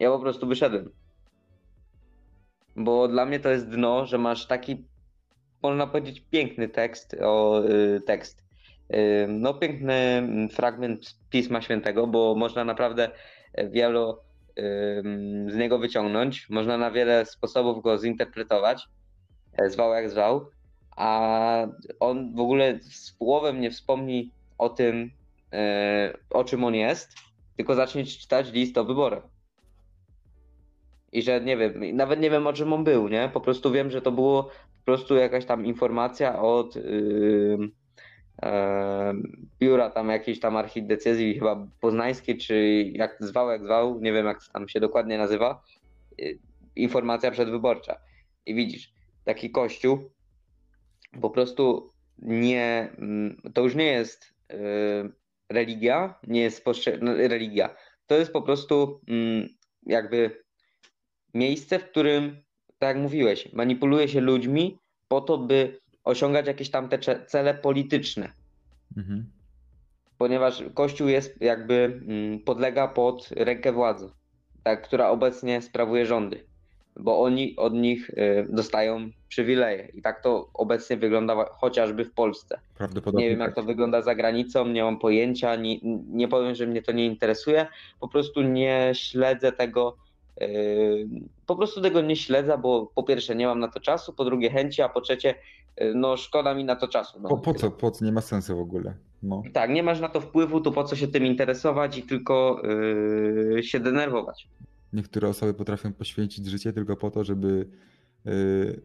[0.00, 0.90] Ja po prostu wyszedłem.
[2.76, 4.88] Bo dla mnie to jest dno, że masz taki,
[5.62, 8.47] można powiedzieć, piękny tekst, o, y, tekst.
[9.28, 13.10] No piękny mm, fragment z Pisma Świętego, bo można naprawdę
[13.70, 14.14] wiele
[14.58, 16.50] ym, z niego wyciągnąć.
[16.50, 18.88] Można na wiele sposobów go zinterpretować,
[19.52, 20.50] e, zwał jak zwał,
[20.96, 21.66] a
[22.00, 25.10] on w ogóle słowem nie wspomni o tym,
[25.52, 27.08] e, o czym on jest,
[27.56, 29.24] tylko zacznie czytać list o wyborach.
[31.12, 33.30] I że nie wiem, nawet nie wiem o czym on był, nie?
[33.32, 37.70] Po prostu wiem, że to było po prostu jakaś tam informacja od em,
[39.60, 44.38] biura tam jakiejś tam archidiecezji chyba poznańskiej, czy jak zwał, jak zwał, nie wiem jak
[44.52, 45.62] tam się dokładnie nazywa,
[46.20, 46.38] y,
[46.76, 48.00] informacja przedwyborcza.
[48.46, 48.92] I widzisz,
[49.24, 50.10] taki kościół
[51.20, 54.56] po prostu nie, mm, to już nie jest y,
[55.48, 56.64] religia, nie jest
[57.00, 57.74] no, religia.
[58.06, 59.48] To jest po prostu mm,
[59.86, 60.44] jakby
[61.34, 62.42] miejsce, w którym,
[62.78, 68.32] tak jak mówiłeś, manipuluje się ludźmi po to, by osiągać jakieś tam te cele polityczne
[68.96, 69.24] Mhm.
[70.18, 74.10] ponieważ Kościół jest jakby mm, podlega pod rękę władzy,
[74.62, 76.44] tak, która obecnie sprawuje rządy,
[76.96, 82.60] bo oni od nich y, dostają przywileje i tak to obecnie wygląda chociażby w Polsce.
[82.74, 83.24] Prawdopodobnie.
[83.24, 83.56] Nie wiem jak tak.
[83.56, 85.78] to wygląda za granicą, nie mam pojęcia, nie,
[86.10, 87.66] nie powiem, że mnie to nie interesuje,
[88.00, 89.96] po prostu nie śledzę tego,
[90.42, 91.08] y,
[91.46, 94.50] po prostu tego nie śledzę, bo po pierwsze nie mam na to czasu, po drugie
[94.50, 95.34] chęci, a po trzecie
[95.94, 97.20] no szkoda mi na to czasu.
[97.20, 97.28] No.
[97.28, 97.70] Po, po co?
[97.70, 98.04] Po co?
[98.04, 98.94] Nie ma sensu w ogóle.
[99.22, 99.42] No.
[99.52, 102.62] Tak, nie masz na to wpływu, to po co się tym interesować i tylko
[103.54, 104.48] yy, się denerwować.
[104.92, 107.68] Niektóre osoby potrafią poświęcić życie tylko po to, żeby
[108.24, 108.80] yy,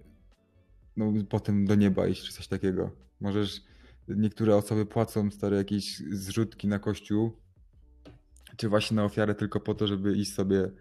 [0.98, 2.92] no, potem do nieba iść, czy coś takiego.
[3.22, 3.62] Możesz,
[4.08, 7.32] niektóre osoby płacą stare jakieś zrzutki na kościół,
[8.58, 10.72] czy właśnie na ofiarę tylko po to, żeby iść sobie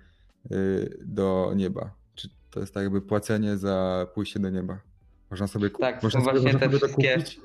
[0.50, 1.94] yy, do nieba.
[2.14, 4.80] Czy to jest tak jakby płacenie za pójście do nieba?
[5.32, 5.80] Można sobie kupić.
[5.80, 7.40] Tak, to można sobie, właśnie można te sobie to wszystkie- kupić?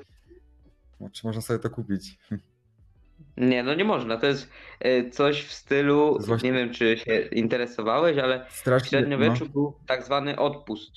[0.99, 2.17] No, Czy można sobie to kupić?
[3.37, 4.17] Nie, no nie można.
[4.17, 4.49] To jest
[4.85, 8.89] yy, coś w stylu, To właśnie- nie wiem czy się interesowałeś, ale w Strasznie.
[8.89, 10.91] średniowieczu był tak zwany odpust.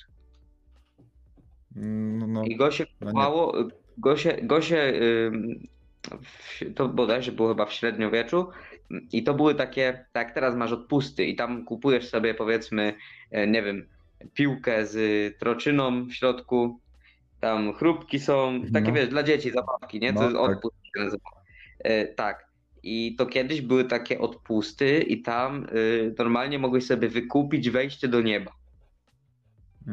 [1.75, 3.53] No, no, I go się No kupowało,
[3.97, 4.93] go się, go się
[6.21, 8.47] w, to bodajże było chyba w średniowieczu
[9.11, 12.93] i to były takie, tak teraz masz odpusty i tam kupujesz sobie powiedzmy,
[13.31, 13.87] e, nie wiem,
[14.33, 14.97] piłkę z
[15.39, 16.79] troczyną w środku,
[17.39, 18.93] tam chrupki są, takie No.
[18.93, 20.13] wiesz, dla dzieci zabawki, nie?
[20.13, 20.49] To No, jest tak.
[20.49, 20.75] odpust.
[21.79, 22.45] E, tak.
[22.83, 28.21] I to kiedyś były takie odpusty i tam y, normalnie mogłeś sobie wykupić wejście do
[28.21, 28.51] nieba.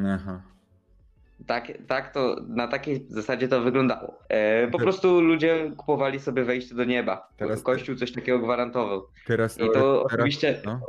[0.06, 0.42] Aha.
[1.46, 4.18] Tak, tak to na takiej zasadzie to wyglądało.
[4.28, 7.28] E, po prostu ludzie kupowali sobie wejście do nieba.
[7.36, 9.06] Teraz- Kościół coś takiego gwarantował.
[9.26, 10.80] Teraz I to teraz- oczywiście, no.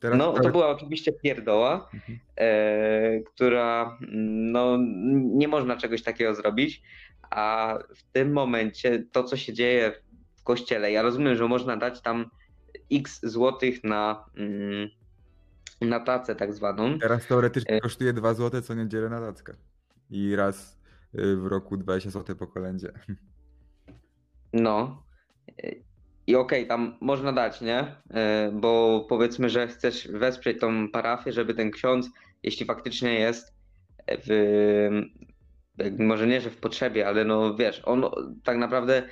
[0.00, 2.18] Teraz no to była oczywiście pierdoła, Mhm.
[2.36, 3.98] e, która
[4.52, 4.78] no
[5.14, 6.82] nie można czegoś takiego zrobić,
[7.30, 9.92] a w tym momencie to, co się dzieje
[10.36, 12.30] w kościele, ja rozumiem, że można dać tam
[12.92, 14.88] x złotych na, mm,
[15.80, 16.98] na tacę tak zwaną.
[16.98, 19.52] Teraz teoretycznie E- kosztuje 2 zł co niedzielę na tackę.
[20.10, 20.78] I raz
[21.14, 22.92] y, w roku 20 zł po kolędzie.
[24.52, 25.02] No.
[26.28, 27.96] I okej, tam można dać, nie?
[28.10, 32.10] E, Bo powiedzmy, że chcesz wesprzeć tą parafię, żeby ten ksiądz,
[32.42, 33.54] jeśli faktycznie jest
[34.26, 34.28] w,
[35.98, 38.04] może nie, że w potrzebie, ale no wiesz, on
[38.44, 39.02] tak naprawdę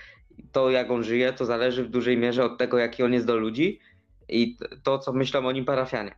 [0.52, 3.36] to jak on żyje, to zależy w dużej mierze od tego, jaki on jest do
[3.36, 3.80] ludzi
[4.28, 6.14] i to, co myślą o nim parafianie.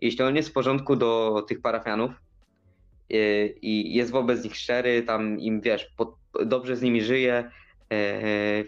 [0.00, 2.10] Jeśli on jest w porządku do tych parafianów
[3.10, 5.94] e, i jest wobec nich szczery, tam im wiesz,
[6.46, 7.50] dobrze z nimi żyje,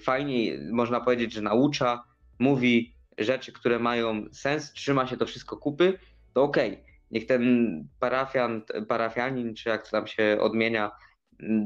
[0.03, 2.05] fajnie, można powiedzieć, że naucza,
[2.39, 5.99] mówi rzeczy, które mają sens, trzyma się to wszystko kupy,
[6.35, 6.85] to okej.
[7.11, 10.91] Niech ten parafian, parafianin, czy jak to tam się odmienia,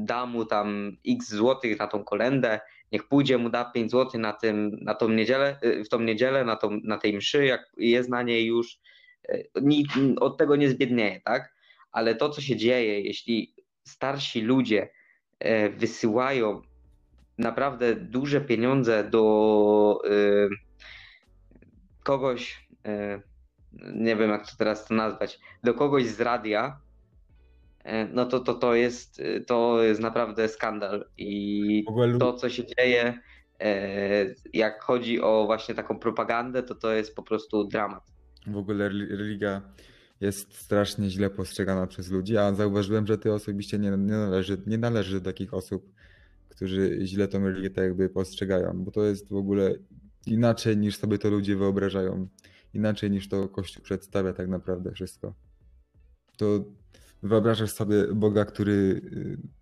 [0.05, 2.59] da mu tam x złotych na tą kolendę,
[2.91, 6.45] niech pójdzie mu da 5 złotych na, tym, na tą niedzielę, y, w tą niedzielę,
[6.45, 8.79] na, tą, na tej mszy, jak jest na niej już,
[9.29, 9.85] y, ni-
[10.19, 11.55] od tego nie zbiednieje, tak?
[11.91, 13.53] Ale to, co się dzieje, jeśli
[13.87, 14.89] starsi ludzie
[15.39, 16.61] e, wysyłają
[17.37, 20.49] naprawdę duże pieniądze do y,
[22.03, 23.21] kogoś, y,
[23.95, 26.79] nie wiem jak to teraz to nazwać, do kogoś z radia,
[27.79, 31.05] y, no to, to, to, jest, to jest naprawdę skandal.
[31.17, 31.85] I
[32.19, 33.19] to, co się dzieje,
[34.53, 38.03] jak chodzi o właśnie taką propagandę, to to jest po prostu dramat.
[38.47, 39.61] W ogóle reli- religia
[40.21, 44.77] jest strasznie źle postrzegana przez ludzi, a zauważyłem, że ty osobiście nie, nie, należy, nie
[44.77, 45.91] należy do takich osób,
[46.55, 49.75] którzy źle tą religię tak jakby postrzegają, bo to jest w ogóle
[50.25, 52.27] inaczej niż sobie to ludzie wyobrażają,
[52.73, 55.33] inaczej niż to Kościół przedstawia tak naprawdę wszystko.
[56.37, 56.65] To
[57.23, 58.71] wyobrażasz sobie Boga, który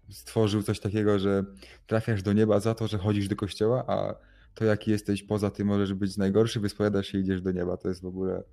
[0.10, 1.46] y, stworzył coś takiego, że
[1.88, 4.16] trafiasz do nieba za to, że chodzisz do kościoła, a
[4.54, 7.78] to jaki jesteś poza tym możesz być najgorszy, wyspowiadasz się i idziesz do nieba.
[7.78, 8.44] To jest w ogóle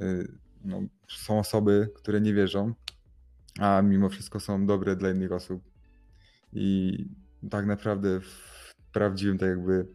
[0.00, 0.32] y,
[0.64, 2.74] no, są osoby, które nie wierzą,
[3.58, 5.62] a mimo wszystko są dobre dla innych osób.
[6.52, 6.98] I
[7.50, 8.52] tak naprawdę w
[8.92, 9.86] prawdziwym, tak jakby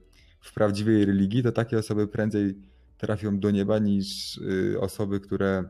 [0.41, 2.55] w prawdziwej religii, to takie osoby prędzej
[2.97, 5.63] trafią do nieba niż y, osoby, które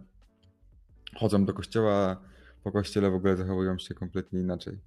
[1.15, 2.17] chodzą do kościoła, a
[2.63, 4.77] po kościele w ogóle zachowują się kompletnie inaczej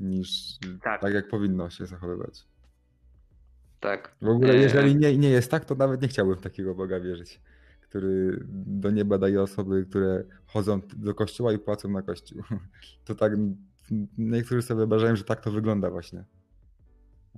[0.00, 1.00] niż Tak.
[1.00, 2.44] tak jak powinno się zachowywać.
[3.80, 4.14] Tak.
[4.22, 7.00] W ogóle, E, jeżeli nie, nie jest tak, to nawet nie chciałbym w takiego Boga
[7.00, 7.40] wierzyć,
[7.80, 12.42] który do nieba daje osoby, które chodzą do kościoła i płacą na kościół.
[13.04, 13.32] To tak,
[14.18, 16.24] niektórzy sobie wyobrażają, że tak to wygląda właśnie.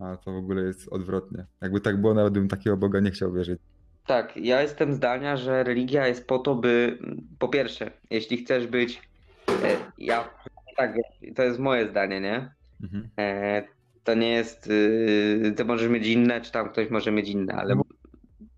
[0.00, 1.46] A to w ogóle jest odwrotnie.
[1.60, 3.60] Jakby tak było, nawet bym takiego Boga nie chciał wierzyć.
[4.06, 6.98] Tak, ja jestem zdania, że religia jest po to, by
[7.38, 9.02] po pierwsze, jeśli chcesz być,
[9.48, 10.28] e, ja
[10.76, 10.94] tak,
[11.36, 12.54] to jest moje zdanie, nie?
[12.82, 13.08] Mhm.
[13.18, 13.62] E,
[14.04, 17.74] to nie jest, y, ty możesz mieć inne, czy tam ktoś może mieć inne, ale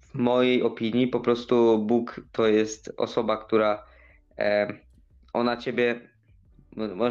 [0.01, 3.85] w mojej opinii po prostu Bóg to jest osoba, która
[4.39, 4.69] e,
[5.33, 6.01] ona ciebie,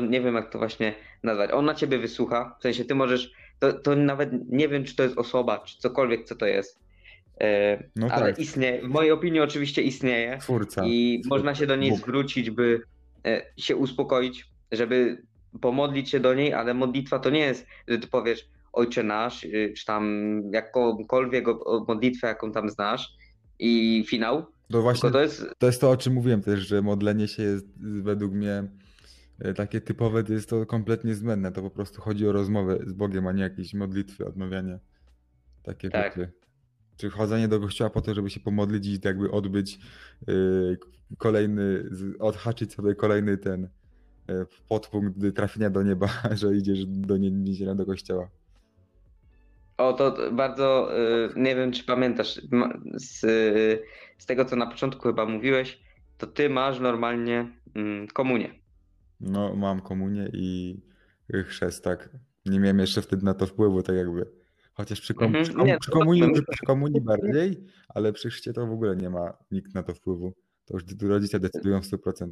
[0.10, 3.96] nie wiem jak to właśnie nazwać, ona ciebie wysłucha, w sensie ty możesz, to, to
[3.96, 6.80] nawet nie wiem czy to jest osoba, czy cokolwiek co to jest,
[7.42, 8.40] e, No ale tak.
[8.40, 10.86] istnieje, w mojej opinii oczywiście istnieje Twórca.
[10.86, 12.00] i można się do niej Bóg.
[12.00, 12.82] zwrócić, by
[13.26, 15.18] e, się uspokoić, żeby
[15.62, 19.74] pomodlić się do niej, ale modlitwa to nie jest, że ty powiesz Ojcze nasz, y,
[19.78, 21.46] czy tam jakąkolwiek
[21.88, 23.14] modlitwę, jaką tam znasz
[23.60, 27.28] i finał, To właśnie to jest, to jest to, o czym mówiłem też, że modlenie
[27.28, 27.66] się jest
[28.04, 28.64] według mnie
[29.56, 31.52] takie typowe, to jest to kompletnie zbędne.
[31.52, 34.80] To po prostu chodzi o rozmowę z Bogiem, a nie jakieś modlitwy, odmawianie.
[35.64, 36.16] Takie Tak.
[36.16, 36.32] rzeczy.
[36.98, 39.80] Czy chodzenie do kościoła po to, żeby się pomodlić i jakby odbyć
[40.30, 40.78] y,
[41.18, 41.84] kolejny,
[42.20, 43.70] odhaczyć sobie kolejny ten y,
[44.70, 46.08] podpunkt trafienia do nieba,
[46.42, 48.30] że idziesz do nie- niedzielę do kościoła.
[49.78, 52.42] o to bardzo, y, nie wiem czy pamiętasz,
[52.96, 53.20] z,
[54.18, 55.80] z tego co na początku chyba mówiłeś,
[56.18, 58.63] to ty masz normalnie mm, komunię.
[59.24, 60.80] No, mam komunię i
[61.48, 62.10] chrzest, tak.
[62.46, 64.26] Nie miałem jeszcze wtedy na to wpływu, tak jakby.
[64.74, 68.54] Chociaż przy, kom, Mhm, przy, kom, przy, to komunii, przy, komunii bardziej, ale przy chrzcie
[68.54, 70.34] to w ogóle nie ma nikt na to wpływu.
[70.66, 72.32] To już rodzice decydują w 100%.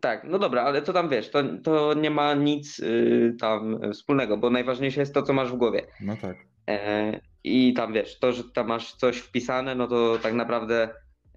[0.00, 4.36] Tak, no dobra, ale to tam wiesz, to, to nie ma nic y, tam wspólnego,
[4.36, 5.86] bo najważniejsze jest to, co masz w głowie.
[6.00, 6.36] No tak.
[6.68, 10.88] E, I tam wiesz, to, że tam masz coś wpisane, no to tak naprawdę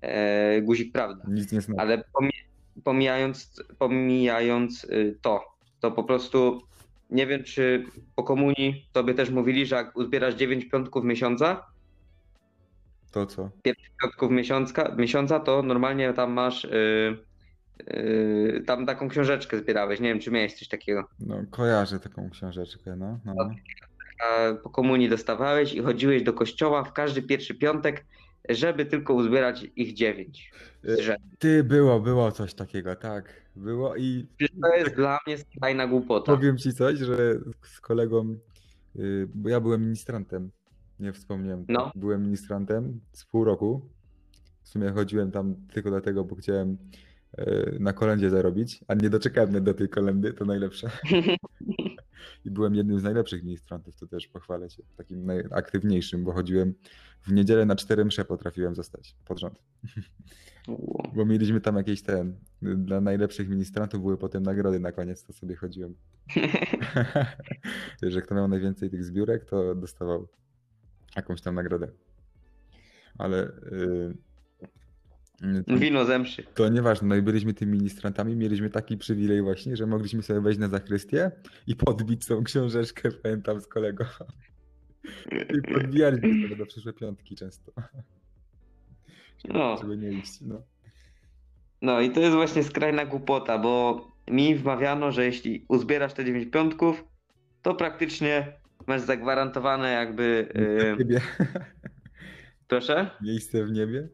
[0.01, 1.25] e, guzik prawda.
[1.27, 1.81] Nic nie znaczy.
[1.81, 2.45] Ale pomi-
[2.83, 5.41] pomijając, pomijając y, to,
[5.79, 6.61] to po prostu
[7.09, 7.85] nie wiem, czy
[8.15, 11.65] po komunii tobie też mówili, że jak uzbierasz 9 piątków miesiąca,
[13.11, 13.49] To co?
[14.01, 17.17] piątków miesiąca, miesiąca to normalnie tam masz y,
[17.93, 19.99] y, tam taką książeczkę zbierałeś.
[19.99, 21.07] Nie wiem, czy miałeś coś takiego.
[21.19, 23.19] No, kojarzę taką książeczkę, no.
[23.25, 23.49] no.
[24.19, 28.05] A po komunii dostawałeś i chodziłeś do kościoła w każdy pierwszy piątek
[28.49, 30.51] żeby tylko uzbierać ich dziewięć.
[30.85, 31.15] Y.
[31.39, 33.45] Ty, było, było coś takiego, tak.
[33.55, 34.27] Było i
[34.61, 36.35] To jest dla mnie skrajna głupota.
[36.35, 38.35] powiem ci coś, że z kolegą,
[38.95, 40.51] y, bo ja byłem ministrantem,
[40.99, 41.65] nie wspomniałem.
[41.69, 41.91] No.
[41.95, 43.89] Byłem ministrantem z pół roku.
[44.63, 46.77] W sumie chodziłem tam tylko dlatego, bo chciałem
[47.79, 50.89] na kolędzie zarobić, a nie doczekałem mnie do tej kolendy, to najlepsze.
[52.45, 56.73] I byłem jednym z najlepszych ministrantów, to też pochwalę się, takim najaktywniejszym, bo chodziłem
[57.21, 59.59] w niedzielę na cztery msze potrafiłem zostać pod rząd.
[61.15, 65.55] Bo mieliśmy tam jakieś ten, dla najlepszych ministrantów były potem nagrody na koniec, to sobie
[65.55, 65.95] chodziłem.
[68.01, 70.27] że kto miał najwięcej tych zbiórek, to dostawał
[71.15, 71.87] jakąś tam nagrodę.
[73.17, 74.15] Ale yy,
[75.67, 76.43] to, Wino zemszy.
[76.53, 80.59] to nieważne, no i byliśmy tymi ministrantami, mieliśmy taki przywilej właśnie, że mogliśmy sobie wejść
[80.59, 81.31] na zachrystię
[81.67, 84.05] i podbić tą książeczkę, pamiętam z kolego.
[85.31, 87.71] I podbijaliśmy sobie do przyszłe piątki często,
[89.53, 89.77] No.
[89.81, 90.41] żeby nie iść.
[90.41, 90.61] No.
[91.81, 96.51] no i to jest właśnie skrajna głupota, bo mi wmawiano, że jeśli uzbierasz te 9
[96.51, 97.03] piątków,
[97.61, 98.53] to praktycznie
[98.87, 100.47] masz zagwarantowane jakby...
[100.55, 101.21] W Yy, niebie.
[102.67, 103.09] proszę?
[103.21, 104.07] Miejsce w niebie?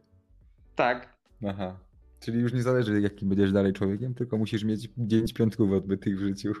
[0.74, 1.11] Tak.
[1.48, 1.78] Aha.
[2.20, 6.20] Czyli już nie zależy, jakim będziesz dalej człowiekiem, tylko musisz mieć 9 piątków odbytych w
[6.20, 6.52] życiu.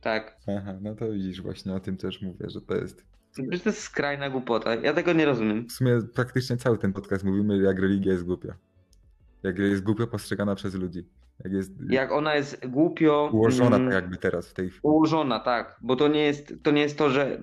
[0.00, 0.36] Tak.
[0.58, 3.04] Aha, no to widzisz, właśnie o tym też mówię, że to jest.
[3.32, 4.74] Przecież to jest skrajna głupota.
[4.74, 5.68] Ja tego nie rozumiem.
[5.68, 8.54] W sumie praktycznie cały ten podcast mówimy, jak religia jest głupia.
[9.42, 11.04] Jak jest głupio postrzegana przez ludzi.
[11.44, 14.80] Jak jest Jak ona jest głupio ułożona mm, tak jakby teraz w tej chwili.
[14.82, 15.76] ułożona, tak.
[15.82, 17.40] Bo to nie jest to, nie jest to że.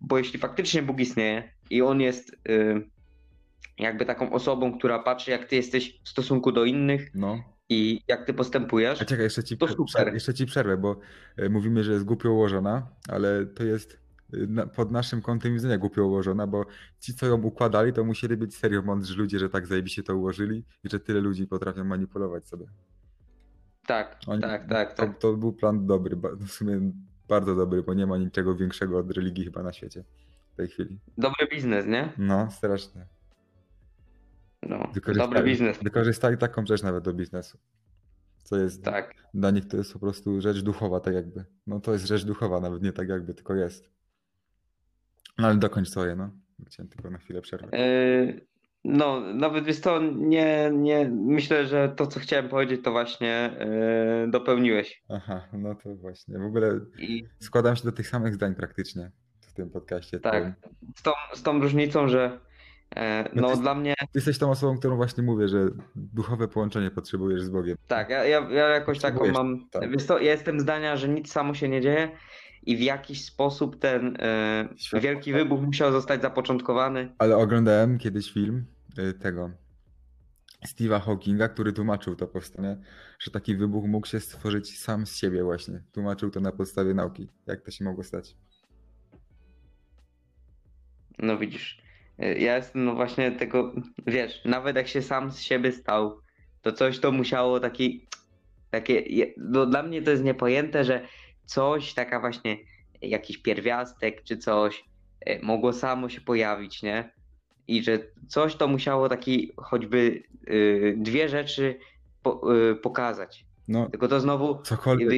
[0.00, 2.90] Bo jeśli faktycznie Bóg istnieje i on jest y,
[3.80, 7.38] jakby taką osobą, która patrzy, jak ty jesteś w stosunku do innych No.
[7.68, 9.02] i jak ty postępujesz.
[9.02, 10.14] A czekaj, jeszcze ci, To super.
[10.14, 10.96] jeszcze ci przerwę, bo
[11.36, 13.98] e, mówimy, że jest głupio ułożona, ale to jest
[14.58, 16.64] e, pod naszym kątem widzenia głupio ułożona, bo
[17.00, 20.64] ci, co ją układali, to musieli być serio mądrzy ludzie, że tak zajebiście to ułożyli
[20.84, 22.66] i że tyle ludzi potrafią manipulować sobie.
[23.86, 25.18] Tak, Oni- tak, tak, To, tak.
[25.18, 26.80] to był plan dobry, w sumie
[27.28, 30.04] bardzo dobry, bo nie ma niczego większego od religii chyba na świecie
[30.52, 30.98] w tej chwili.
[31.18, 32.12] Dobry biznes, nie?
[32.18, 33.06] No, strasznie.
[34.62, 35.78] No, Wykorzystali, dobry biznes.
[35.82, 37.58] Wykorzystali taką rzecz nawet do biznesu.
[38.42, 39.14] Co jest Tak.
[39.34, 41.44] dla nich to jest po prostu rzecz duchowa, tak jakby.
[41.66, 43.90] No to jest rzecz duchowa, nawet nie tak jakby, tylko jest.
[45.38, 46.30] No ale dokończ swoje, no.
[46.66, 47.70] Chciałem tylko na chwilę przerwać.
[47.72, 48.46] Yy,
[48.84, 53.56] No, nawet wiesz to nie, nie, myślę, że to, co chciałem powiedzieć, to właśnie
[54.24, 55.02] yy, dopełniłeś.
[55.08, 56.38] Aha, no to właśnie.
[56.38, 60.20] W ogóle I składam się do tych samych zdań praktycznie w tym podcaście.
[60.20, 60.52] tak,
[60.96, 62.40] z tą, z tą różnicą, że
[63.34, 66.90] No no ty- dla mnie, Ty jesteś tą osobą, którą właśnie mówię, że duchowe połączenie
[66.90, 67.76] potrzebujesz z Bogiem.
[67.86, 69.90] tak, ja, ja, ja jakoś taką mam, tak.
[69.90, 72.10] wiesz to, ja jestem zdania, że nic samo się nie dzieje
[72.62, 77.14] i w jakiś sposób ten e, wielki wybuch musiał zostać zapoczątkowany.
[77.18, 78.64] Ale oglądałem kiedyś film
[78.98, 79.50] y, tego
[80.68, 82.78] Steve'a Hawkinga, który tłumaczył to powstanie,
[83.18, 85.82] że taki wybuch mógł się stworzyć sam z siebie właśnie.
[85.92, 87.28] Tłumaczył to na podstawie nauki.
[87.46, 88.36] Jak to się mogło stać?
[91.18, 91.89] No widzisz, e,
[92.20, 93.72] ja jestem no właśnie tego,
[94.06, 96.20] wiesz, nawet jak się sam z siebie stał,
[96.62, 98.06] to coś to musiało taki,
[98.70, 99.04] takie,
[99.36, 101.06] no dla mnie to jest niepojęte, że
[101.44, 102.56] coś, taka właśnie
[103.02, 104.84] jakiś pierwiastek czy coś
[105.20, 107.12] e, mogło samo się pojawić, nie?
[107.68, 111.78] I że coś to musiało taki choćby y, dwie rzeczy
[112.22, 113.44] po, y, pokazać.
[113.68, 115.08] No, Tylko to znowu cokolwiek.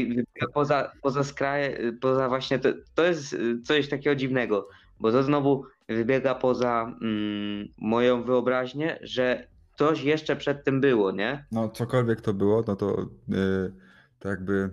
[0.54, 4.68] poza, poza skraje, poza właśnie, to, to jest y, coś takiego dziwnego,
[5.00, 9.46] bo to znowu wybiega poza mm, moją wyobraźnię, że
[9.78, 11.44] coś jeszcze przed tym było, nie?
[11.52, 13.72] No, cokolwiek to było, no to, yy,
[14.18, 14.70] to jakby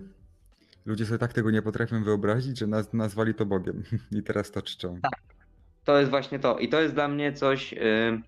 [0.85, 3.83] ludzie sobie tak tego nie potrafią wyobrazić, że naz nazwali to Bogiem.
[4.19, 4.99] I teraz to czczą.
[5.85, 6.59] To jest właśnie to.
[6.59, 8.21] I to jest dla mnie coś, y,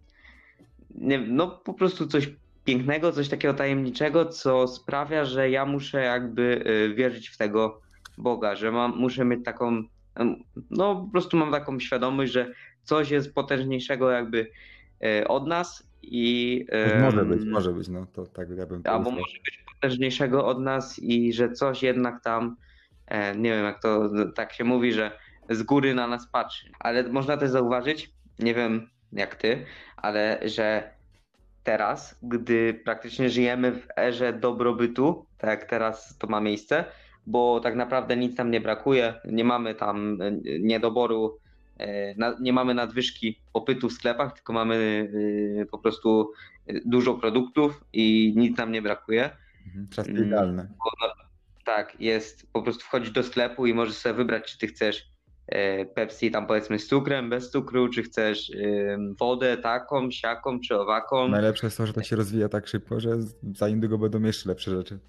[0.95, 2.33] nie, no po prostu coś
[2.65, 7.81] pięknego, coś takiego tajemniczego, co sprawia, że ja muszę jakby y, wierzyć w tego
[8.17, 9.83] Boga, że mam, muszę mieć taką,
[10.15, 10.35] em,
[10.69, 14.47] no po prostu mam taką świadomość, że coś jest potężniejszego jakby
[15.03, 16.65] y, od nas i
[17.01, 20.99] Może być, może być, no to tak ja bym albo może być potężniejszego od nas
[20.99, 22.55] i że coś jednak tam,
[23.07, 25.11] e, nie wiem jak to tak się mówi, że
[25.49, 26.71] z góry na nas patrzy.
[26.79, 29.65] Ale można też zauważyć, nie wiem jak ty,
[29.97, 30.93] ale że
[31.63, 36.85] teraz, gdy praktycznie żyjemy w erze dobrobytu, tak jak teraz to ma miejsce,
[37.27, 41.40] bo tak naprawdę nic nam nie brakuje, nie mamy tam e, niedoboru, e,
[42.41, 45.07] nie mamy nadwyżki popytu w sklepach, tylko mamy
[45.61, 46.31] e, po prostu
[46.67, 49.29] e, dużo produktów i nic nam nie brakuje.
[49.67, 50.27] Mhm, Czasy Mm.
[50.27, 50.67] idealne.
[50.77, 51.13] Bo, no,
[51.65, 55.07] tak, jest po prostu wchodzisz do sklepu i możesz sobie wybrać, czy ty chcesz
[55.47, 58.51] e, Pepsi tam powiedzmy z cukrem, bez cukru, czy chcesz
[59.19, 61.27] wodę taką, siaką, czy owaką.
[61.27, 63.09] Najlepsze jest to, że to się rozwija tak szybko, że
[63.55, 64.99] za indygo będą jeszcze lepsze rzeczy.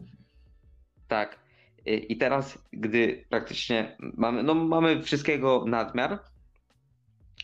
[1.09, 1.39] Tak.
[1.87, 6.19] I teraz, gdy praktycznie mamy, no mamy wszystkiego nadmiar,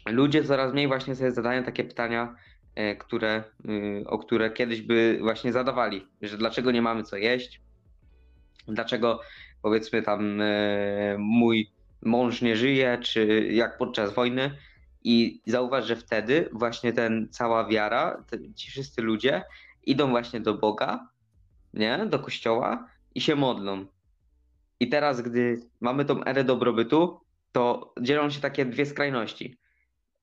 [0.07, 2.35] ludzie coraz mniej właśnie sobie zadają takie pytania,
[2.75, 7.61] e, które, y, o które kiedyś by właśnie zadawali, że dlaczego nie mamy co jeść,
[8.69, 9.21] dlaczego
[9.63, 11.71] powiedzmy tam e, mój
[12.03, 14.51] mąż nie żyje, czy jak podczas wojny.
[15.05, 18.25] I zauważ, że wtedy właśnie ten cała wiara,
[18.55, 19.43] ci wszyscy ludzie
[19.87, 21.09] idą właśnie do Boga,
[21.75, 23.87] nie, do kościoła i się modlą.
[24.81, 27.21] I teraz, gdy mamy tą erę dobrobytu,
[27.53, 29.59] to dzielą się takie dwie skrajności.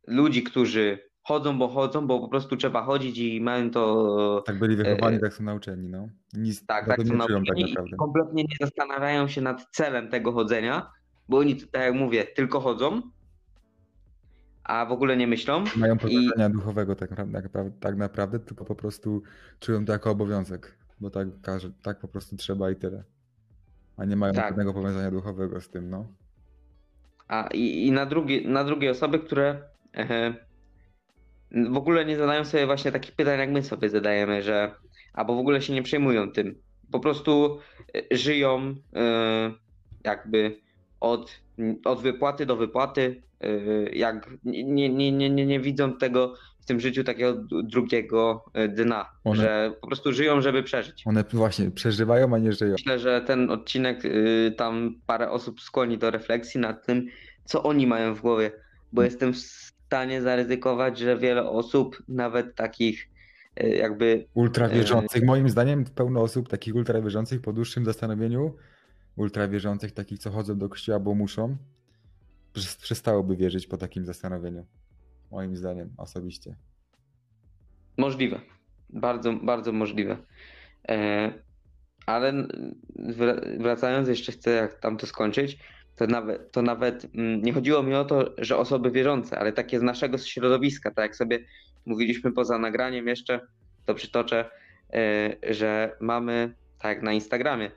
[0.08, 4.44] Ludzi, którzy chodzą, bo chodzą, bo po prostu trzeba chodzić i mają to.
[4.46, 6.10] Tak byli wychowani, tak są nauczeni, no.
[6.34, 7.98] Nic Tak, tak są tak nauczeni i naprawdę.
[7.98, 10.92] kompletnie nie zastanawiają się nad celem tego chodzenia,
[11.30, 13.02] bo oni, tak jak mówię, tylko chodzą,
[14.64, 15.64] a w ogóle nie myślą.
[15.76, 19.22] Mają I powiązania duchowego tak naprawdę, tak naprawdę, tak naprawdę, tylko po prostu
[19.60, 23.04] czują to jako obowiązek, bo tak, każe, tak po prostu trzeba i tyle.
[23.98, 24.48] A nie mają Tak.
[24.50, 26.08] żadnego powiązania duchowego z tym, no.
[27.28, 29.75] A i, i na, drugie, na drugie osoby, które e,
[31.72, 34.76] w ogóle nie zadają sobie właśnie takich pytań, jak my sobie zadajemy, że
[35.14, 36.56] albo w ogóle się nie przejmują tym.
[36.92, 37.60] Po prostu
[38.12, 39.52] e, żyją e,
[40.04, 40.60] jakby
[41.00, 41.40] od,
[41.86, 43.50] od wypłaty do wypłaty, e,
[43.90, 47.34] jak nie, nie, nie, nie, nie widzą tego w tym życiu takiego
[47.64, 51.04] drugiego dna, One- że po prostu żyją, żeby przeżyć.
[51.08, 52.72] One właśnie przeżywają, a nie żyją.
[52.72, 57.08] Myślę, że ten odcinek y, tam parę osób skłoni do refleksji nad tym,
[57.46, 58.52] co oni mają w głowie,
[58.94, 59.12] bo Mm.
[59.12, 59.34] jestem
[59.96, 63.10] stanie zaryzykować, że wiele osób, nawet takich
[63.64, 68.56] y, jakby Ultrawierzących, moim zdaniem pełno osób takich ultrawierzących po dłuższym zastanowieniu,
[69.16, 71.58] ultrawierzących takich, co chodzą do kościoła, bo muszą,
[72.54, 74.66] przes- przestałoby wierzyć po takim zastanowieniu.
[75.32, 76.56] Moim zdaniem, osobiście.
[77.98, 78.42] możliwe,
[78.90, 80.18] bardzo, bardzo możliwe.
[80.90, 81.34] E,
[82.06, 82.48] ale
[83.60, 85.60] wracając, jeszcze chcę jak tam to skończyć,
[85.96, 89.80] to nawet, to nawet mm, nie chodziło mi o to, że osoby wierzące, ale takie
[89.80, 91.40] z naszego środowiska, tak jak sobie
[91.86, 93.40] mówiliśmy poza nagraniem jeszcze,
[93.86, 94.50] to przytoczę,
[94.94, 97.72] e, że mamy, tak jak na Instagramie,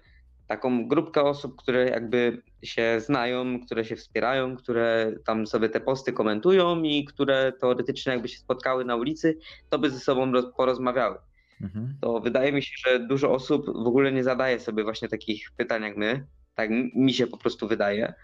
[0.47, 6.13] taką grupkę osób, które jakby się znają, które się wspierają, które tam sobie te posty
[6.13, 9.39] komentują i które teoretycznie jakby się spotkały na ulicy,
[9.71, 11.17] to by ze sobą roz- porozmawiały
[11.61, 11.95] Mhm.
[12.01, 15.83] to wydaje mi się, że dużo osób w ogóle nie zadaje sobie właśnie takich pytań
[15.83, 16.27] jak my.
[16.59, 18.15] Tak mi się po prostu wydaje.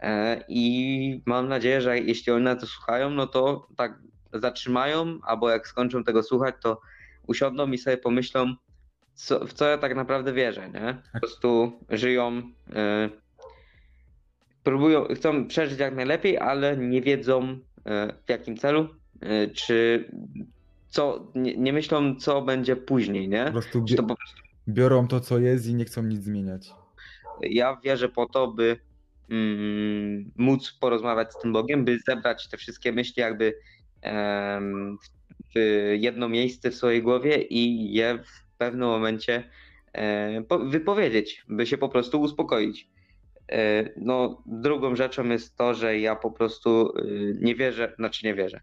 [0.00, 3.98] E, I mam nadzieję, że jeśli oni na to słuchają, no to tak
[4.32, 6.80] zatrzymają, albo jak skończą tego słuchać, to
[7.26, 8.54] usiądą i sobie pomyślą,
[9.14, 11.02] co, w co ja tak naprawdę wierzę, nie?
[11.12, 12.42] Po prostu żyją,
[12.74, 13.10] e,
[14.62, 18.88] próbują, chcą przeżyć jak najlepiej, ale nie wiedzą e, w jakim celu,
[19.20, 20.08] e, czy
[20.88, 23.52] co, nie, nie myślą, co będzie później, Po nie?
[23.52, 26.72] prostu Czy bie- to po prostu biorą to, co jest i nie chcą nic zmieniać.
[27.42, 28.76] Ja wierzę po to, by
[29.30, 33.54] mm, móc porozmawiać z tym Bogiem, by zebrać te wszystkie myśli jakby
[34.02, 34.96] em,
[35.56, 35.58] w
[35.98, 39.50] jedno miejsce w swojej głowie i je w pewnym momencie
[39.92, 42.88] e, po- wypowiedzieć, by się po prostu uspokoić.
[43.52, 48.34] E, No, drugą rzeczą jest to, że ja po prostu y, nie wierzę, znaczy nie
[48.34, 48.60] wierzę.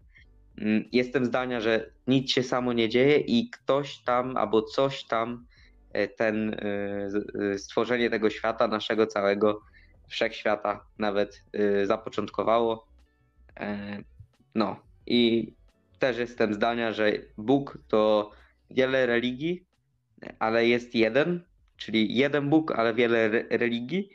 [0.58, 5.46] Mm, Jestem zdania, że nic się samo nie dzieje i ktoś tam albo coś tam
[6.16, 9.60] ten e, e, stworzenie tego świata, naszego całego
[10.08, 12.86] wszechświata nawet e, zapoczątkowało.
[13.60, 13.98] E,
[14.54, 15.52] No i
[15.98, 18.30] też jestem zdania, że Bóg to
[18.70, 19.66] wiele religii,
[20.38, 21.44] ale jest jeden,
[21.76, 24.10] czyli jeden Bóg, ale wiele re- religii.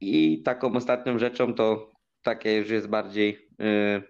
[0.00, 1.90] I taką ostatnią rzeczą to
[2.22, 4.02] takie już jest bardziej, e,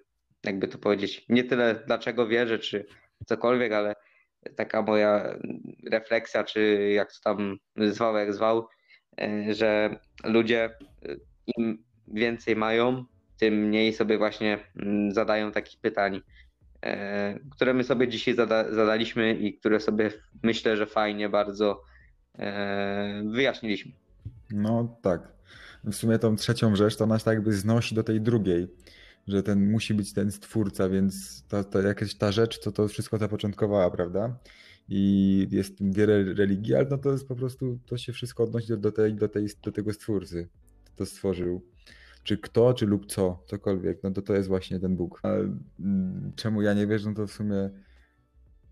[0.45, 2.87] jakby to powiedzieć, nie tyle dlaczego wierzę, czy
[3.27, 3.95] cokolwiek, ale
[4.57, 5.39] taka moja
[5.91, 8.67] refleksja, czy jak to tam zwał, jak zwał,
[9.21, 10.71] e, że ludzie e,
[11.57, 13.05] im więcej mają,
[13.39, 16.21] tym mniej sobie właśnie mm, zadają takich pytań,
[16.83, 20.11] e, które my sobie dzisiaj zada zadaliśmy i które sobie
[20.43, 21.83] myślę, że fajnie bardzo
[23.33, 23.93] wyjaśniliśmy.
[24.51, 25.33] No tak.
[25.85, 28.69] W sumie tą trzecią rzecz to nas tak jakby znosi do tej drugiej,
[29.29, 33.19] że ten musi być ten stwórca, więc ta, ta jakaś ta rzecz, to to wszystko
[33.19, 34.39] zapoczątkowała, prawda?
[34.89, 38.77] I jest wiele religii, ale no to jest po prostu, to się wszystko odnosi do,
[38.77, 40.49] do, tej, do, tej, do tego stwórcy,
[40.85, 41.63] kto to stworzył.
[42.23, 45.21] Czy kto, czy lub co, cokolwiek, no to to jest właśnie ten Bóg.
[45.23, 45.29] A
[45.81, 47.71] mm, czemu ja nie wierzę, no to w sumie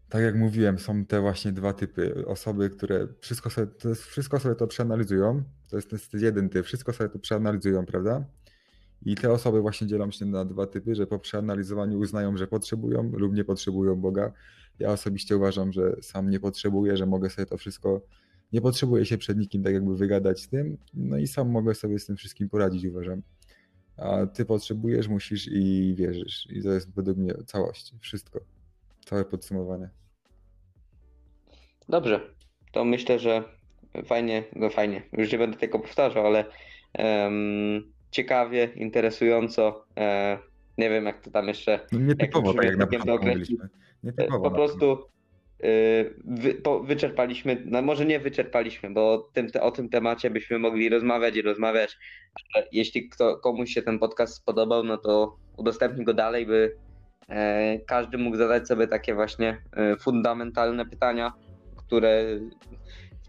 [0.09, 2.27] tak jak mówiłem, są te właśnie dwa typy.
[2.27, 5.43] Osoby, które wszystko sobie to, wszystko sobie to przeanalizują.
[5.71, 8.25] To jest, to jest jeden typ, wszystko sobie to przeanalizują, prawda?
[9.03, 13.13] I te osoby właśnie dzielą się na dwa typy, że po przeanalizowaniu uznają, że potrzebują
[13.13, 14.33] lub nie potrzebują Boga.
[14.79, 18.01] Ja osobiście uważam, że sam nie potrzebuję, że mogę sobie to wszystko,
[18.53, 21.99] nie potrzebuję się przed nikim tak jakby wygadać z tym, no i sam mogę sobie
[21.99, 23.23] z tym wszystkim poradzić, uważam.
[23.97, 26.47] A ty potrzebujesz, musisz i wierzysz.
[26.51, 28.41] I to jest według mnie całość, wszystko.
[29.05, 29.91] Całe podsumowanie.
[31.89, 32.21] Dobrze,
[32.73, 33.45] to myślę, że
[34.05, 36.45] fajnie, no fajnie, już nie będę tego powtarzał, ale
[36.93, 40.39] em, ciekawie, interesująco, e,
[40.79, 43.65] nie wiem jak to tam jeszcze No nietypowo, tak jak na początku mówiliśmy.
[43.65, 43.69] E,
[44.05, 44.51] Nietypowo.
[44.51, 45.05] Po prostu
[45.65, 50.31] y, wy, po, wyczerpaliśmy, no może nie wyczerpaliśmy, bo o tym, te, o tym temacie
[50.31, 51.99] byśmy mogli rozmawiać i rozmawiać.
[52.55, 56.77] Ale jeśli kto, komuś się ten podcast spodobał, no to udostępnij go dalej, by
[57.29, 61.33] e, każdy mógł zadać sobie takie właśnie e, fundamentalne pytania,
[61.77, 62.25] które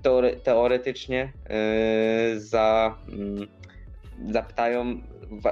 [0.02, 3.48] teore, teoretycznie e, za, mm,
[4.32, 5.02] zapytają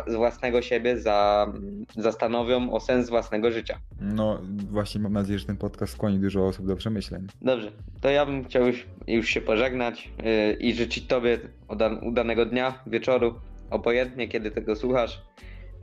[0.07, 1.51] z własnego siebie, za,
[1.97, 3.79] zastanowią o sens własnego życia.
[4.01, 4.41] No
[4.71, 7.27] właśnie mam nadzieję, że ten podcast skłoni dużo osób do przemyśleń.
[7.41, 11.39] Dobrze, to ja bym chciał już, już się pożegnać yy, i życzyć Tobie
[11.69, 13.35] uda, udanego dnia, wieczoru,
[13.69, 15.21] obojętnie kiedy tego słuchasz.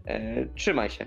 [0.06, 1.06] Yy, trzymaj się.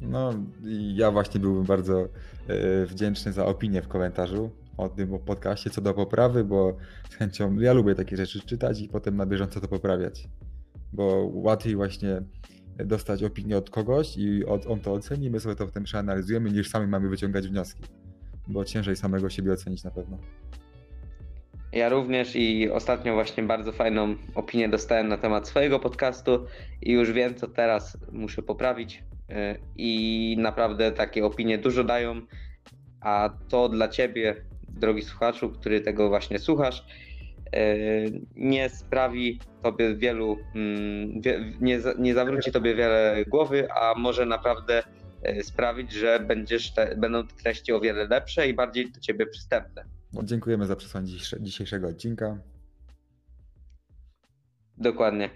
[0.00, 0.34] No
[0.66, 2.08] i ja właśnie byłbym bardzo
[2.48, 6.76] e, wdzięczny za opinię w komentarzu o tym podcaście co do poprawy, bo
[7.10, 10.28] z chęcią, ja lubię takie rzeczy czytać i potem na bieżąco to poprawiać.
[10.92, 12.22] Bo łatwiej właśnie
[12.84, 16.70] dostać opinię od kogoś i od, on to oceni, my sobie to potem przeanalizujemy, niż
[16.70, 17.82] sami mamy wyciągać wnioski.
[18.48, 20.18] Bo ciężej samego siebie ocenić na pewno.
[21.72, 26.46] Ja również i ostatnio właśnie bardzo fajną opinię dostałem na temat swojego podcastu
[26.82, 29.04] i już wiem, co teraz muszę poprawić.
[29.28, 29.36] Yy,
[29.76, 32.20] I naprawdę takie opinie dużo dają,
[33.00, 34.36] a to dla Ciebie,
[34.68, 36.84] drogi słuchaczu, który tego właśnie słuchasz,
[38.36, 41.20] nie sprawi Tobie wielu, mm,
[41.60, 44.82] nie, nie zawróci Tobie wiele głowy, a może naprawdę
[45.22, 49.26] yy, sprawić, że będziesz te, będą te treści o wiele lepsze i bardziej do Ciebie
[49.26, 49.84] przystępne.
[50.12, 52.38] No, dziękujemy za przesłanie dzisiejsze- dzisiejszego odcinka.
[54.78, 55.30] Dokładnie.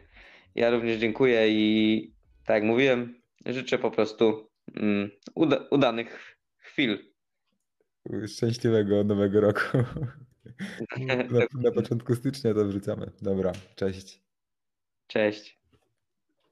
[0.55, 6.99] Ja również dziękuję i tak jak mówiłem, życzę po prostu mm, uda, udanych chwil.
[8.27, 9.61] Szczęśliwego nowego roku.
[10.99, 11.15] Na,
[11.65, 13.11] na początku stycznia to wrzucamy.
[13.23, 14.23] Dobra, cześć.
[15.07, 15.59] Cześć.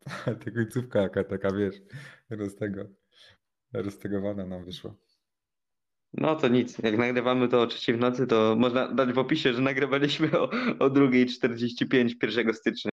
[0.45, 1.77] Ta końcówka jaka taka, wiesz,
[2.31, 2.89] roz tego,
[3.73, 4.95] roztegowana nam wyszła.
[6.15, 6.79] No to nic.
[6.79, 10.51] Jak nagrywamy to o trzeciej w nocy, to można dać w opisie, że nagrywaliśmy o,
[10.79, 12.92] o 2.45 1 stycznia.